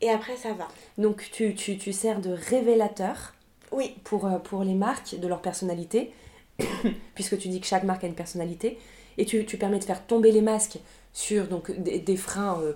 [0.00, 0.68] et après, ça va.
[0.98, 3.34] Donc tu, tu, tu sers de révélateur
[3.72, 6.12] Oui, pour, pour les marques, de leur personnalité,
[7.14, 8.78] puisque tu dis que chaque marque a une personnalité,
[9.18, 10.78] et tu, tu permets de faire tomber les masques
[11.16, 12.74] sur donc, des, freins euh,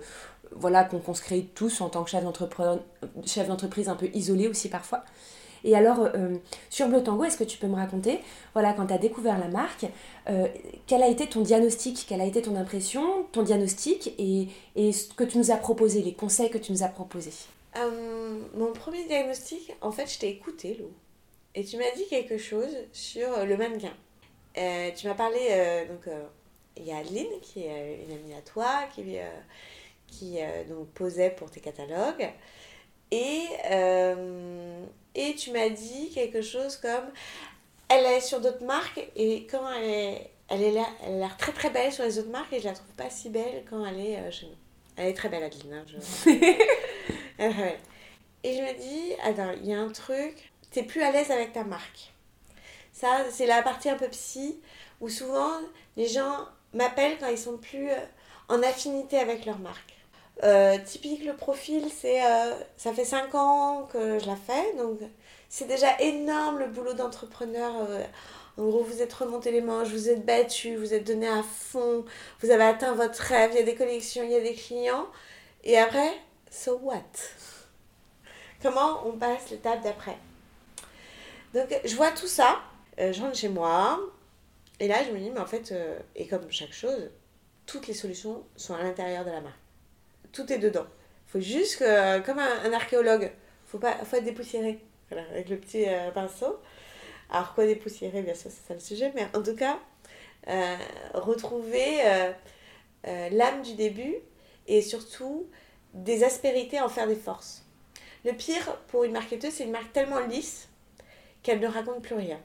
[0.51, 4.71] voilà, qu'on qu'on se crée tous en tant que chef d'entreprise un peu isolé aussi
[4.71, 5.05] parfois.
[5.63, 6.37] Et alors, euh,
[6.71, 8.19] sur Bleu Tango, est-ce que tu peux me raconter,
[8.55, 9.85] voilà, quand tu as découvert la marque,
[10.31, 10.49] euh,
[10.87, 15.13] quel a été ton diagnostic, quelle a été ton impression, ton diagnostic, et, et ce
[15.13, 17.35] que tu nous as proposé, les conseils que tu nous as proposés?
[18.57, 20.89] Mon premier diagnostic, en fait, je t'ai écouté, Lou.
[21.55, 23.93] Et tu m'as dit quelque chose sur le mannequin.
[24.55, 26.11] Tu m'as parlé, donc,
[26.81, 29.29] il y a Adeline, qui est euh, une amie à toi, qui, euh,
[30.07, 30.39] qui
[30.69, 32.31] donc posait pour tes catalogues.
[33.13, 33.43] Et,
[35.15, 37.11] et tu m'as dit quelque chose comme
[37.89, 41.53] elle est sur d'autres marques et quand elle est, elle est elle a l'air très
[41.53, 43.99] très belle sur les autres marques et je la trouve pas si belle quand elle
[43.99, 44.55] est chez nous.
[44.97, 45.73] Elle est très belle, Adeline.
[45.73, 46.31] Hein, je...
[48.45, 51.53] et je me dis, attends, il y a un truc, t'es plus à l'aise avec
[51.53, 52.13] ta marque.
[52.93, 54.61] Ça, c'est la partie un peu psy,
[55.01, 55.61] où souvent,
[55.97, 57.97] les gens m'appellent quand ils sont plus euh,
[58.49, 59.95] en affinité avec leur marque.
[60.43, 64.99] Euh, typique, le profil, c'est euh, ça fait 5 ans que je la fais, donc
[65.49, 67.73] c'est déjà énorme le boulot d'entrepreneur.
[68.57, 72.05] en gros, vous êtes remonté les manches, vous êtes battu, vous êtes donné à fond,
[72.41, 75.07] vous avez atteint votre rêve, il y a des collections, il y a des clients.
[75.65, 76.13] Et après,
[76.51, 77.03] so what?
[78.63, 80.17] Comment on passe l'étape d'après?
[81.53, 82.61] Donc, je vois tout ça,
[82.97, 84.01] je rentre chez moi,
[84.81, 87.11] et là, je me dis, mais en fait, euh, et comme chaque chose,
[87.67, 89.59] toutes les solutions sont à l'intérieur de la marque.
[90.33, 90.87] Tout est dedans.
[91.27, 95.59] Faut juste que, comme un, archéologue, il faut, pas, faut être dépoussiéré, voilà, avec le
[95.59, 96.59] petit euh, pinceau.
[97.29, 99.79] Alors, quoi dépoussiérer, bien sûr, c'est ça le sujet, mais en tout cas,
[101.15, 101.99] retrouver
[103.05, 104.17] l'âme du début
[104.67, 105.47] et surtout
[105.95, 107.65] des aspérités en faire des forces.
[108.25, 110.69] Le pire pour une marketeuse, c'est une marque tellement lisse
[111.43, 112.41] qu'elle ne raconte plus rien.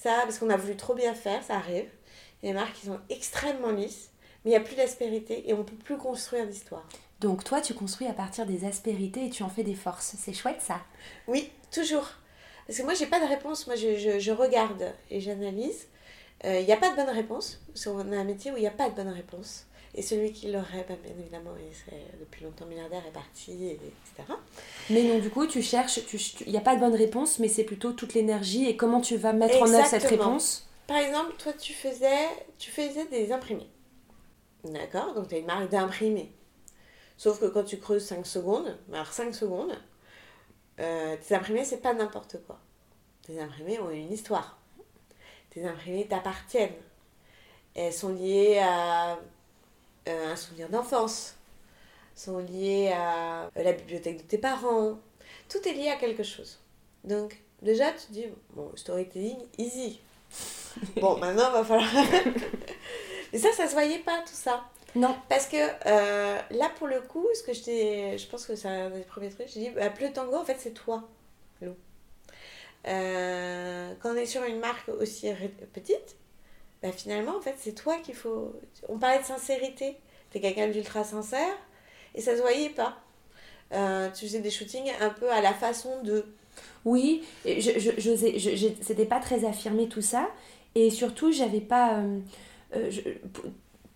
[0.00, 1.88] Ça, parce qu'on a voulu trop bien faire, ça arrive.
[2.40, 4.10] Il y a des marques qui sont extrêmement lisses,
[4.44, 6.86] mais il n'y a plus d'aspérité et on ne peut plus construire d'histoire.
[7.18, 10.14] Donc toi, tu construis à partir des aspérités et tu en fais des forces.
[10.16, 10.80] C'est chouette ça
[11.26, 12.08] Oui, toujours.
[12.68, 13.66] Parce que moi, j'ai pas de réponse.
[13.66, 15.88] Moi, je, je, regarde et j'analyse.
[16.44, 17.60] Euh, il n'y a pas de bonne réponse.
[17.66, 19.66] Parce qu'on a un métier où il n'y a pas de bonne réponse.
[19.94, 24.32] Et celui qui l'aurait, bah, bien évidemment, il serait depuis longtemps milliardaire, est parti, etc.
[24.90, 26.00] Mais non, du coup, tu cherches,
[26.46, 29.16] il n'y a pas de bonne réponse, mais c'est plutôt toute l'énergie et comment tu
[29.16, 30.68] vas mettre en œuvre cette réponse?
[30.86, 33.68] Par exemple, toi, tu faisais, tu faisais des imprimés.
[34.64, 35.14] D'accord?
[35.14, 36.32] Donc, tu as une marque d'imprimés.
[37.16, 39.76] Sauf que quand tu creuses 5 secondes, alors 5 secondes,
[40.80, 42.60] euh, tes imprimés, c'est pas n'importe quoi.
[43.26, 44.58] Tes imprimés ont une histoire.
[45.50, 46.76] Tes imprimés t'appartiennent.
[47.74, 49.18] Elles sont liées à
[50.06, 51.38] un souvenir d'enfance,
[52.18, 54.98] sont liés à euh, la bibliothèque de tes parents.
[55.48, 56.58] Tout est lié à quelque chose.
[57.04, 60.00] Donc, déjà, tu te dis, bon, storytelling, easy.
[60.96, 61.88] bon, maintenant, il va falloir.
[63.32, 64.64] Mais ça, ça se voyait pas, tout ça.
[64.94, 65.16] Non.
[65.28, 68.16] Parce que euh, là, pour le coup, ce que je.
[68.18, 69.48] Je pense que c'est un des premiers trucs.
[69.48, 71.04] J'ai dit, bah, le tango, en fait, c'est toi,
[71.62, 71.74] Lou.
[72.84, 75.30] quand on est sur une marque aussi
[75.72, 76.16] petite,
[76.82, 78.52] bah, finalement, en fait, c'est toi qu'il faut.
[78.88, 79.96] On parlait de sincérité.
[80.30, 81.56] Tu es quelqu'un d'ultra sincère
[82.14, 82.98] et ça se voyait pas.
[83.72, 86.24] Euh, tu faisais des shootings un peu à la façon de.
[86.84, 90.28] Oui, je, je, je, c'était pas très affirmé tout ça.
[90.74, 91.98] Et surtout, j'avais pas.
[91.98, 92.20] Euh,
[92.76, 92.90] euh,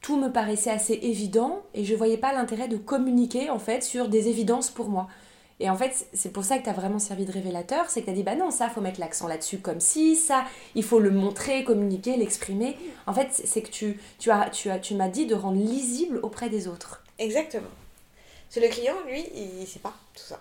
[0.00, 4.08] tout me paraissait assez évident et je voyais pas l'intérêt de communiquer en fait sur
[4.08, 5.06] des évidences pour moi.
[5.62, 8.06] Et en fait, c'est pour ça que tu as vraiment servi de révélateur, c'est que
[8.06, 10.44] tu as dit, bah non, ça, faut mettre l'accent là-dessus comme si, ça,
[10.74, 12.76] il faut le montrer, communiquer, l'exprimer.
[13.06, 16.18] En fait, c'est que tu, tu, as, tu, as, tu m'as dit de rendre lisible
[16.24, 17.04] auprès des autres.
[17.20, 17.68] Exactement.
[18.48, 20.40] Parce que le client, lui, il ne sait pas tout ça.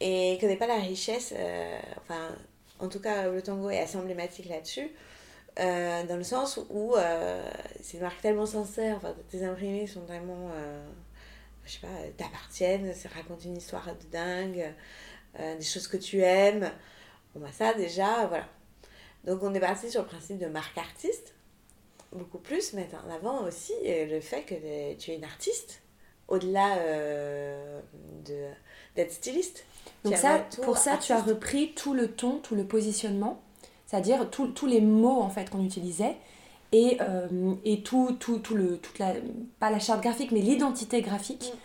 [0.00, 2.28] Et il ne connaît pas la richesse, euh, enfin,
[2.78, 4.88] en tout cas, le tango est assez emblématique là-dessus.
[5.58, 7.42] Euh, dans le sens où euh,
[7.82, 9.00] c'est une marque tellement sincère,
[9.32, 10.52] tes imprimés sont tellement
[11.68, 14.74] je sais pas, t'appartiennent, ça raconte une histoire de dingue,
[15.38, 16.70] euh, des choses que tu aimes.
[17.34, 18.48] Bon, bah ça, déjà, voilà.
[19.24, 21.34] Donc, on est parti sur le principe de marque artiste,
[22.12, 25.82] beaucoup plus, mettre en avant aussi euh, le fait que tu es une artiste,
[26.28, 27.80] au-delà euh,
[28.24, 28.48] de,
[28.96, 29.66] d'être styliste.
[30.04, 33.42] Donc, ça, pour ça, tu as repris tout le ton, tout le positionnement,
[33.86, 36.16] c'est-à-dire tous les mots en fait qu'on utilisait
[36.72, 39.14] et, euh, et tout, tout, tout, le, toute la,
[39.58, 41.58] pas la charte graphique, mais l'identité graphique mm.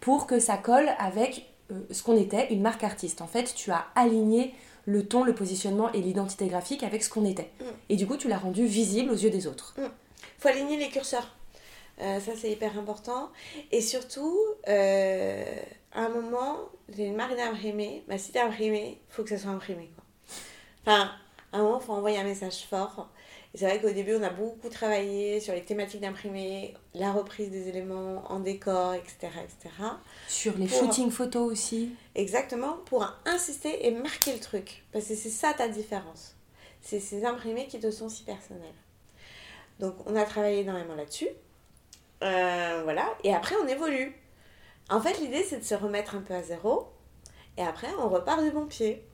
[0.00, 3.22] pour que ça colle avec euh, ce qu'on était, une marque artiste.
[3.22, 7.24] En fait, tu as aligné le ton, le positionnement et l'identité graphique avec ce qu'on
[7.24, 7.50] était.
[7.60, 7.64] Mm.
[7.90, 9.74] Et du coup, tu l'as rendu visible aux yeux des autres.
[9.78, 9.90] Il mm.
[10.38, 11.34] faut aligner les curseurs.
[12.00, 13.30] Euh, ça, c'est hyper important.
[13.70, 18.04] Et surtout, à un moment, j'ai une marque d'imprimé.
[18.08, 19.90] Bah, si t'es imprimé, il faut que ça soit imprimé.
[19.94, 20.04] Quoi.
[20.86, 21.10] Enfin,
[21.52, 23.08] à un moment, il faut envoyer un message fort
[23.54, 27.68] c'est vrai qu'au début, on a beaucoup travaillé sur les thématiques d'imprimé, la reprise des
[27.68, 29.28] éléments en décor, etc.
[29.42, 29.74] etc.
[30.28, 31.94] Sur les shootings photos aussi.
[32.14, 34.84] Exactement, pour insister et marquer le truc.
[34.92, 36.36] Parce que c'est ça ta différence.
[36.82, 38.74] C'est ces imprimés qui te sont si personnels.
[39.80, 41.28] Donc, on a travaillé énormément là-dessus.
[42.22, 44.14] Euh, voilà, et après, on évolue.
[44.90, 46.88] En fait, l'idée, c'est de se remettre un peu à zéro.
[47.56, 49.07] Et après, on repart du bon pied.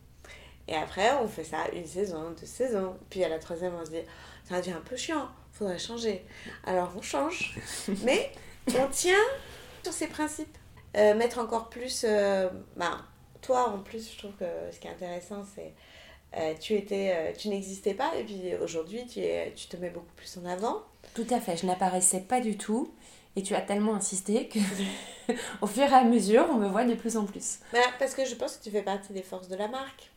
[0.68, 2.96] Et après, on fait ça une saison, deux saisons.
[3.10, 4.02] Puis à la troisième, on se dit,
[4.48, 6.24] ça devient un peu chiant, faudrait changer.
[6.64, 7.56] Alors on change.
[8.04, 8.32] Mais
[8.78, 9.14] on tient
[9.82, 10.56] Sur ces principes,
[10.96, 12.04] euh, mettre encore plus.
[12.08, 12.98] euh, bah,
[13.42, 15.74] toi, en plus, je trouve que ce qui est intéressant, c'est.
[16.38, 19.90] euh, tu étais, euh, tu n'existais pas et puis aujourd'hui tu, es, tu te mets
[19.90, 20.82] beaucoup plus en avant.
[21.14, 22.94] Tout à fait, je n'apparaissais pas du tout.
[23.36, 24.58] Et tu as tellement insisté que,
[25.60, 27.58] au fur et à mesure, on me voit de plus en plus.
[27.72, 30.10] Bah, parce que je pense que tu fais partie des forces de la marque.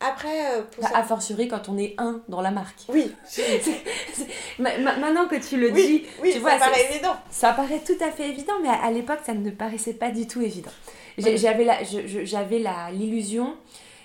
[0.00, 2.82] Après, euh, pour Bah, ça- a fortiori quand on est un dans la marque.
[2.88, 3.12] Oui,
[4.58, 7.16] Ma- ma- Maintenant que tu le oui, dis, oui, tu ça vois, paraît c'est- évident.
[7.30, 10.26] Ça paraît tout à fait évident, mais à, à l'époque, ça ne paraissait pas du
[10.26, 10.70] tout évident.
[11.22, 11.36] Ouais.
[11.36, 13.56] J'avais la- l'illusion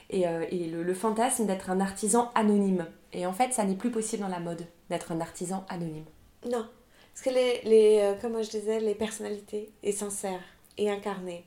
[0.10, 2.88] et, euh, et le, le fantasme d'être un artisan anonyme.
[3.14, 6.06] Et en fait, ça n'est plus possible dans la mode d'être un artisan anonyme.
[6.50, 6.68] Non,
[7.14, 10.40] parce que les, les euh, comme je disais, les personnalités est sincère
[10.80, 11.46] et incarnée.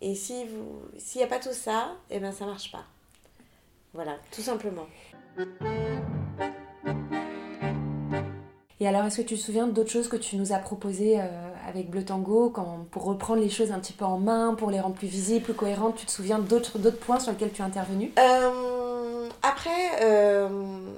[0.00, 2.84] Et si vous, s'il n'y a pas tout ça, eh ben ça marche pas.
[3.94, 4.86] Voilà, tout simplement.
[8.80, 11.24] Et alors, est-ce que tu te souviens d'autres choses que tu nous as proposées euh,
[11.68, 14.80] avec Bleu Tango quand, pour reprendre les choses un petit peu en main, pour les
[14.80, 17.64] rendre plus visibles, plus cohérentes Tu te souviens d'autres d'autres points sur lesquels tu es
[17.64, 20.48] intervenu Euh, après, euh,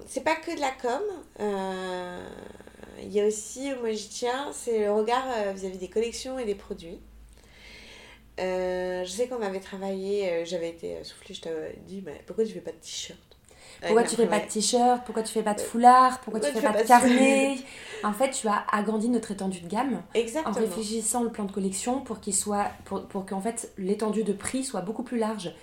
[0.07, 1.01] c'est pas que de la com.
[1.41, 2.27] euh,
[3.03, 6.47] Il y a aussi, moi j'y tiens, c'est le regard euh, vis-à-vis des collections et
[6.47, 7.01] des produits.
[8.41, 12.45] Euh, je sais qu'on avait travaillé, euh, j'avais été soufflée, je t'avais dit, mais pourquoi
[12.45, 13.19] tu fais pas de t-shirt
[13.81, 15.05] Pourquoi Avec tu fais pas de t-shirt?
[15.05, 16.21] Pourquoi tu fais pas de foulard?
[16.21, 17.59] Pourquoi, tu Pourquoi fais tu pas de fais pas de carnet?
[18.03, 20.03] En fait, tu as agrandi notre étendue de gamme
[20.45, 24.33] en réfléchissant le plan de collection pour qu'il soit pour, pour qu'en fait l'étendue de
[24.35, 25.55] prix soit beaucoup plus large,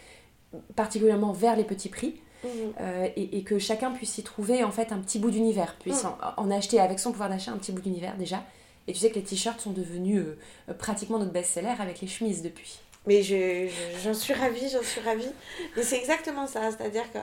[0.75, 2.73] particulièrement vers les petits prix, Mhm.
[2.79, 6.03] euh, et, et que chacun puisse y trouver en fait un petit bout d'univers, puisse
[6.05, 8.43] en, en acheter avec son pouvoir d'achat un petit bout d'univers déjà.
[8.87, 10.37] Et tu sais que les t-shirts sont devenus euh,
[10.69, 12.79] euh, pratiquement notre best-seller avec les chemises depuis.
[13.07, 15.31] Mais je, je- j'en suis ravie, j'en suis ravie.
[15.75, 17.19] Mais c'est exactement ça, c'est-à-dire que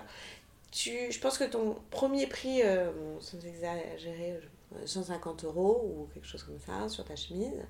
[0.71, 2.91] tu, je pense que ton premier prix, euh,
[3.21, 7.65] sans exagérer, je- 150 euros ou quelque chose comme ça sur ta chemise.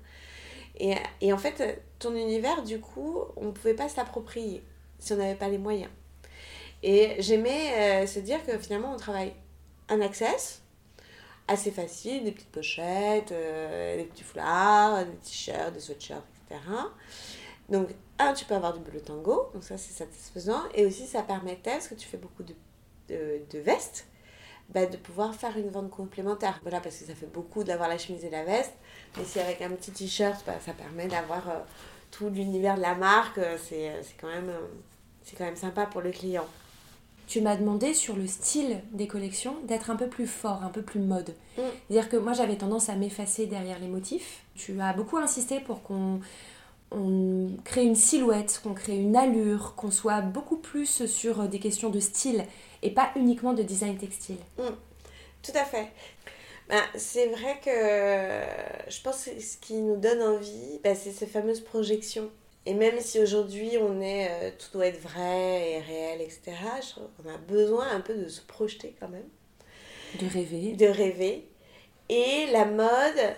[0.77, 4.61] Et, et en fait, ton univers, du coup, on ne pouvait pas se l'approprier
[4.99, 5.89] si on n'avait pas les moyens.
[6.83, 9.33] Et j'aimais euh, se dire que finalement, on travaille
[9.89, 10.61] un access
[11.49, 16.61] assez facile, des petites pochettes, euh, des petits foulards, des t-shirts, des sweatshirts, etc.
[17.67, 21.23] Donc, un, tu peux avoir du bleu tango, donc ça c'est satisfaisant, et aussi ça
[21.23, 22.53] permettait, parce que tu fais beaucoup de,
[23.09, 24.07] de, de vestes,
[24.69, 26.59] bah, de pouvoir faire une vente complémentaire.
[26.61, 28.73] Voilà, parce que ça fait beaucoup d'avoir la chemise et la veste,
[29.17, 31.59] mais si avec un petit t-shirt, bah, ça permet d'avoir euh,
[32.11, 34.27] tout l'univers de la marque, euh, c'est quand,
[35.37, 36.47] quand même sympa pour le client.
[37.29, 40.81] Tu m'as demandé sur le style des collections d'être un peu plus fort, un peu
[40.81, 41.35] plus mode.
[41.57, 41.61] Mm.
[41.87, 44.41] C'est-à-dire que moi j'avais tendance à m'effacer derrière les motifs.
[44.55, 46.21] Tu as beaucoup insisté pour qu'on
[46.89, 51.91] on crée une silhouette, qu'on crée une allure, qu'on soit beaucoup plus sur des questions
[51.91, 52.45] de style
[52.81, 54.37] et pas uniquement de design textile.
[54.57, 55.89] Tout à fait.
[56.67, 61.27] Ben, c'est vrai que je pense que ce qui nous donne envie, ben, c'est ces
[61.27, 62.31] fameuses projections.
[62.69, 66.51] Et même si aujourd'hui on est, euh, tout doit être vrai et réel, etc.,
[66.95, 69.27] qu'on a besoin un peu de se projeter quand même,
[70.21, 70.73] De rêver.
[70.73, 71.47] de rêver.
[72.09, 73.35] Et la mode,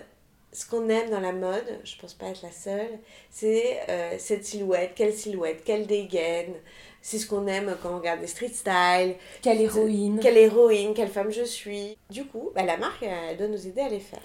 [0.52, 2.98] ce qu'on aime dans la mode, je pense pas être la seule,
[3.30, 6.52] c'est euh, cette silhouette, quelle silhouette, quelle dégaine?
[7.00, 10.20] C'est ce qu'on aime quand on regarde des street style, Quelle héroïne.
[10.20, 11.96] quelle héroïne, quelle femme je suis?
[12.10, 14.20] Du coup, bah, la marque, elle doit nous aider à les faire.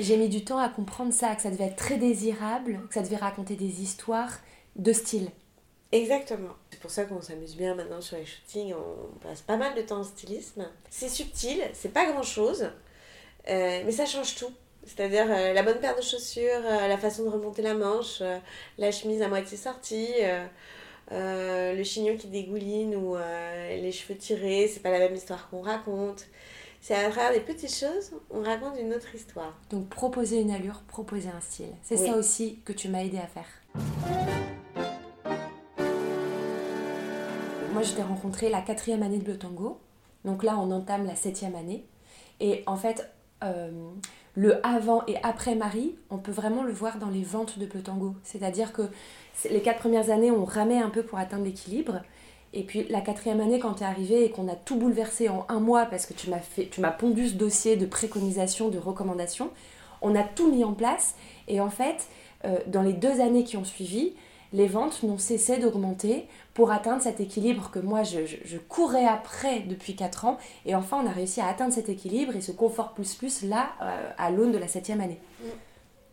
[0.00, 3.02] J'ai mis du temps à comprendre ça, que ça devait être très désirable, que ça
[3.02, 4.38] devait raconter des histoires
[4.78, 5.30] de style.
[5.92, 6.54] Exactement.
[6.70, 9.82] C'est pour ça qu'on s'amuse bien maintenant sur les shootings, on passe pas mal de
[9.82, 10.68] temps en stylisme.
[10.90, 12.70] C'est subtil, c'est pas grand chose,
[13.46, 14.50] mais ça change tout.
[14.84, 18.38] C'est-à-dire euh, la bonne paire de chaussures, euh, la façon de remonter la manche, euh,
[18.78, 20.46] la chemise à moitié sortie, euh,
[21.12, 25.50] euh, le chignon qui dégouline ou euh, les cheveux tirés, c'est pas la même histoire
[25.50, 26.24] qu'on raconte.
[26.80, 29.58] C'est à travers des petites choses, on raconte une autre histoire.
[29.68, 31.72] Donc proposer une allure, proposer un style.
[31.82, 32.06] C'est Oui.
[32.06, 33.48] ça aussi que tu m'as aidé à faire.
[37.78, 39.78] Moi, je t'ai rencontré la quatrième année de Bleu Tango.
[40.24, 41.84] Donc là, on entame la septième année.
[42.40, 43.08] Et en fait,
[43.44, 43.70] euh,
[44.34, 47.80] le avant et après Marie, on peut vraiment le voir dans les ventes de Bleu
[47.80, 48.16] Tango.
[48.24, 48.82] C'est-à-dire que
[49.48, 52.02] les quatre premières années, on ramait un peu pour atteindre l'équilibre.
[52.52, 55.46] Et puis la quatrième année, quand tu es arrivé et qu'on a tout bouleversé en
[55.48, 56.40] un mois parce que tu m'as
[56.72, 59.50] tu m'as pondu ce dossier de préconisation, de recommandation,
[60.02, 61.14] on a tout mis en place.
[61.46, 62.08] Et en fait,
[62.44, 64.14] euh, dans les deux années qui ont suivi,
[64.52, 69.04] les ventes n'ont cessé d'augmenter pour atteindre cet équilibre que moi je, je- je courais
[69.06, 70.38] après depuis 4 ans.
[70.66, 73.70] Et enfin, on a réussi à atteindre cet équilibre et ce confort plus plus là,
[73.82, 75.20] euh, à l'aune de la septième année.
[75.40, 75.44] Mm.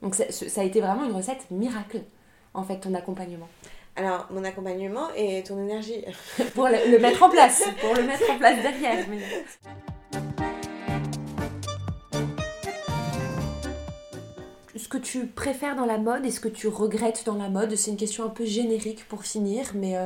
[0.04, 2.02] Donc ça, ça a été vraiment une recette miracle,
[2.54, 3.48] en fait, ton accompagnement.
[3.96, 6.04] Alors, mon accompagnement et ton énergie.
[6.54, 9.06] pour le, le mettre en place, pour le mettre en place derrière.
[9.10, 10.55] mais-
[14.86, 17.76] ce que tu préfères dans la mode et ce que tu regrettes dans la mode
[17.76, 20.06] C'est une question un peu générique pour finir, mais euh,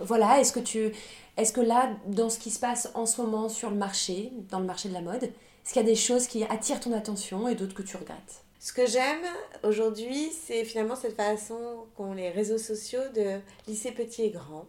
[0.00, 0.90] voilà, est-ce que tu...
[1.36, 4.58] Est-ce que là, dans ce qui se passe en ce moment sur le marché, dans
[4.58, 7.46] le marché de la mode, est-ce qu'il y a des choses qui attirent ton attention
[7.46, 8.42] et d'autres que tu regrettes?
[8.58, 9.22] Ce que j'aime
[9.62, 14.66] aujourd'hui, c'est finalement cette façon qu'ont les réseaux sociaux de lisser petit et grand.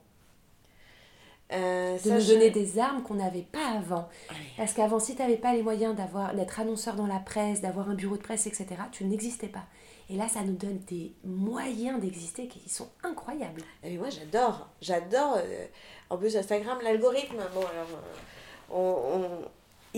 [1.54, 4.10] Euh, de nous donner des armes qu'on n'avait pas avant.
[4.58, 7.90] Parce qu'avant, si tu n'avais pas les moyens d'avoir d'être annonceur dans la presse, d'avoir
[7.90, 9.64] un bureau de presse, etc., tu n'existais pas.
[10.10, 13.62] Et là, ça nous donne des moyens d'exister qui sont incroyables.
[13.84, 14.68] Et moi, j'adore.
[14.82, 15.38] J'adore.
[15.38, 15.66] Euh,
[16.10, 17.88] en plus, Instagram, l'algorithme, bon, alors,
[18.74, 19.48] euh, on,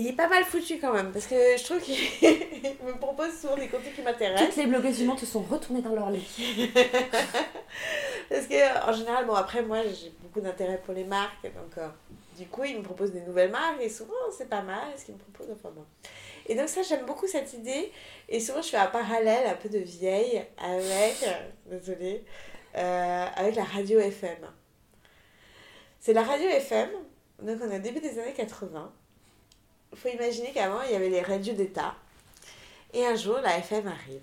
[0.00, 1.94] il est pas mal foutu quand même, parce que je trouve qu'il
[2.86, 4.48] me propose souvent des contenus qui m'intéressent.
[4.48, 6.26] Toutes les blogueuses du monde se sont retournées dans leur lit.
[8.30, 11.86] parce que, en général, bon, après, moi, j'ai beaucoup d'intérêt pour les marques, donc euh,
[12.38, 15.14] du coup, ils me proposent des nouvelles marques, et souvent, c'est pas mal ce qu'ils
[15.14, 15.84] me proposent, enfin bon.
[16.46, 17.92] Et donc, ça, j'aime beaucoup cette idée,
[18.28, 22.24] et souvent, je fais un parallèle un peu de vieille avec, euh, désolée,
[22.74, 24.38] euh, avec la radio FM.
[25.98, 26.88] C'est la radio FM,
[27.42, 28.99] donc on est au début des années 80 il
[29.96, 31.94] faut imaginer qu'avant, il y avait les radios d'État.
[32.92, 34.22] Et un jour, la FM arrive.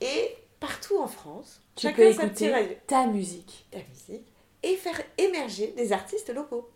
[0.00, 3.66] Et partout en France, tu chacun peux écouter ta musique.
[3.70, 4.26] Ta musique.
[4.62, 6.68] Et faire émerger des artistes locaux.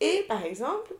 [0.00, 0.92] Et par exemple,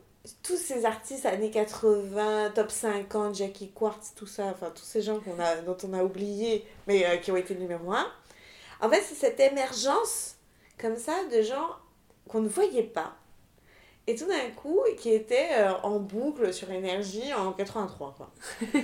[0.44, 5.18] tous ces artistes années 80, top 50, Jackie Quartz, tout ça, enfin tous ces gens
[5.18, 8.06] qu'on a, dont on a oublié, mais euh, qui ont été numéro un.
[8.80, 10.36] En fait, c'est cette émergence
[10.78, 11.70] comme ça de gens
[12.28, 13.16] qu'on ne voyait pas,
[14.06, 18.14] et tout d'un coup, qui était euh, en boucle sur énergie en 83.
[18.16, 18.32] Quoi.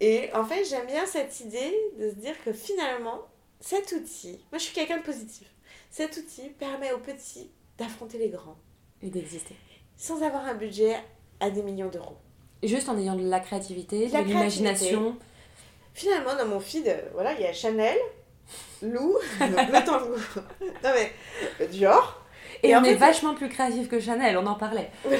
[0.00, 3.22] et en fait, j'aime bien cette idée de se dire que finalement,
[3.60, 5.48] cet outil, moi je suis quelqu'un de positif,
[5.90, 8.56] cet outil permet aux petits d'affronter les grands.
[9.02, 9.56] Et d'exister.
[9.96, 10.96] Sans avoir un budget
[11.40, 12.16] à des millions d'euros.
[12.62, 15.16] Juste en ayant de la créativité, de l'imagination.
[15.92, 17.98] Finalement, dans mon feed, voilà, il y a Chanel,
[18.82, 20.00] Lou, le temps
[20.82, 22.23] non mais Dior,
[22.64, 24.90] et, on est vachement plus créatif que Chanel, on en parlait.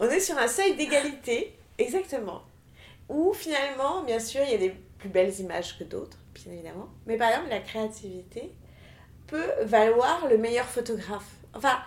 [0.00, 2.42] on est sur un seuil d'égalité, exactement.
[3.08, 6.88] Où finalement, bien sûr, il y a des plus belles images que d'autres, bien évidemment.
[7.06, 8.52] Mais par exemple, la créativité
[9.26, 11.30] peut valoir le meilleur photographe.
[11.54, 11.78] Enfin,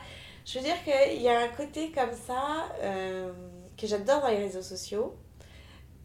[0.45, 3.31] je veux dire qu'il y a un côté comme ça euh,
[3.77, 5.15] que j'adore dans les réseaux sociaux.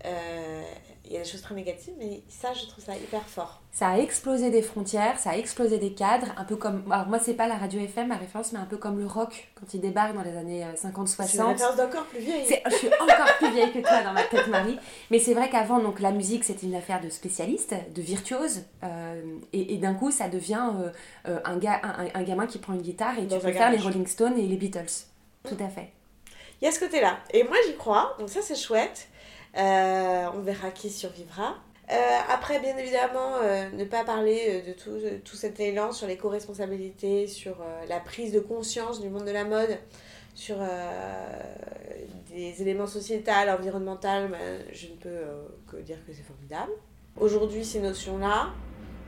[0.07, 0.63] Euh,
[1.05, 3.63] il y a des choses très négatives, mais ça, je trouve ça hyper fort.
[3.73, 6.85] Ça a explosé des frontières, ça a explosé des cadres, un peu comme.
[6.91, 9.49] Alors, moi, c'est pas la radio FM, ma référence, mais un peu comme le rock
[9.55, 11.27] quand il débarque dans les années 50-60.
[11.27, 12.61] C'est une référence d'encore plus vieille.
[12.67, 14.79] Je suis encore plus vieille que toi dans ma tête, Marie.
[15.11, 18.63] Mais c'est vrai qu'avant, donc, la musique, c'était une affaire de spécialistes, de virtuoses.
[18.83, 19.23] Euh,
[19.53, 20.91] et, et d'un coup, ça devient euh,
[21.29, 21.81] euh, un, gars,
[22.15, 24.57] un, gamin qui prend une guitare et tu peux faire les Rolling Stones et les
[24.57, 25.07] Beatles.
[25.49, 25.93] Tout à fait.
[26.61, 27.19] Il y a ce côté-là.
[27.33, 29.09] Et moi, j'y crois, donc ça, c'est chouette.
[29.57, 31.57] Euh, on verra qui survivra.
[31.91, 31.95] Euh,
[32.29, 37.57] après, bien évidemment, euh, ne pas parler de tout, tout, cet élan sur l'éco-responsabilité, sur
[37.89, 39.77] la prise de conscience du monde de la mode,
[40.35, 40.57] sur
[42.31, 45.19] des éléments sociétals, environnementaux, ben, je ne peux
[45.69, 46.71] que dire que c'est formidable.
[47.19, 48.51] Aujourd'hui, ces notions-là,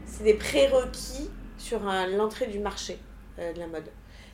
[0.05, 2.99] c'est des prérequis sur l'entrée du marché
[3.39, 3.89] de la mode.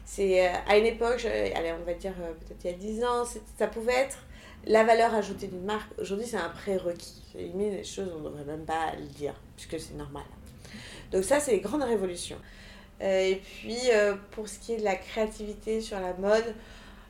[0.07, 3.25] C'est à une époque, allez, on va dire peut-être il y a 10 ans,
[3.59, 4.25] ça pouvait être
[4.69, 7.23] la valeur ajoutée d'une marque, aujourd'hui, c'est un prérequis.
[7.35, 10.25] Limite, des choses, on ne devrait même pas le dire, puisque c'est normal.
[11.11, 12.37] Donc ça, c'est les grandes révolutions.
[13.01, 16.55] Euh, et puis, euh, pour ce qui est de la créativité sur la mode,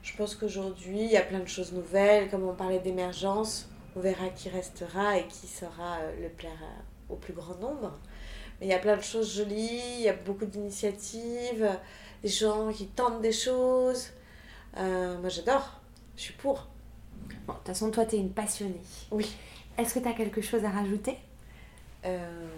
[0.02, 2.30] je pense qu'aujourd'hui, il y a plein de choses nouvelles.
[2.30, 6.62] Comme on parlait d'émergence, on verra qui restera et qui saura euh, le plaire
[7.09, 7.98] au plus grand nombre.
[8.61, 11.68] Mais il y a plein de choses jolies, il y a beaucoup d'initiatives,
[12.22, 14.11] des gens qui tentent des choses.
[14.76, 15.80] moi, j'adore.
[16.16, 16.68] Je suis pour.
[17.46, 18.80] Bon, de toute façon, toi, tu es une passionnée.
[19.10, 19.34] Oui.
[19.76, 21.16] Est-ce que tu as quelque chose à rajouter?
[22.04, 22.48] Euh,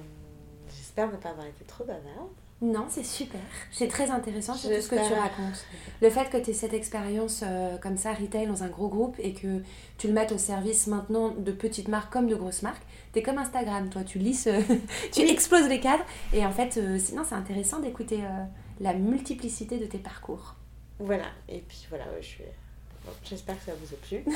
[0.77, 2.31] J'espère ne pas avoir été trop bavarde.
[2.63, 3.41] Non, c'est super.
[3.73, 5.65] C'est très intéressant, c'est tout ce que tu racontes.
[6.03, 9.17] Le fait que tu aies cette expérience euh, comme ça, retail, dans un gros groupe,
[9.19, 9.63] et que
[9.97, 12.83] tu le mettes au service maintenant de petites marques comme de grosses marques,
[13.15, 14.47] tu es comme Instagram, toi, tu lis,
[15.13, 16.05] tu exploses les cadres.
[16.35, 18.21] Et en fait, euh, sinon, c'est intéressant d'écouter
[18.79, 20.55] la multiplicité de tes parcours.
[20.99, 22.45] Voilà, et puis voilà, je suis
[23.25, 24.25] J'espère que ça vous a plu.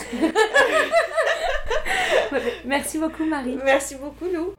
[2.64, 3.58] Merci beaucoup Marie.
[3.64, 4.54] Merci beaucoup Lou.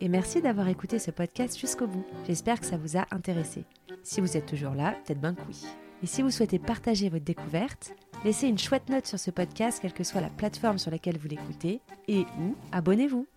[0.00, 2.04] Et merci d'avoir écouté ce podcast jusqu'au bout.
[2.26, 3.64] J'espère que ça vous a intéressé.
[4.02, 5.64] Si vous êtes toujours là, peut-être bien que oui.
[6.02, 7.92] Et si vous souhaitez partager votre découverte,
[8.24, 11.28] laissez une chouette note sur ce podcast, quelle que soit la plateforme sur laquelle vous
[11.28, 13.28] l'écoutez, et ou abonnez-vous.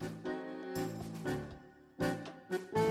[2.49, 2.84] Thank you.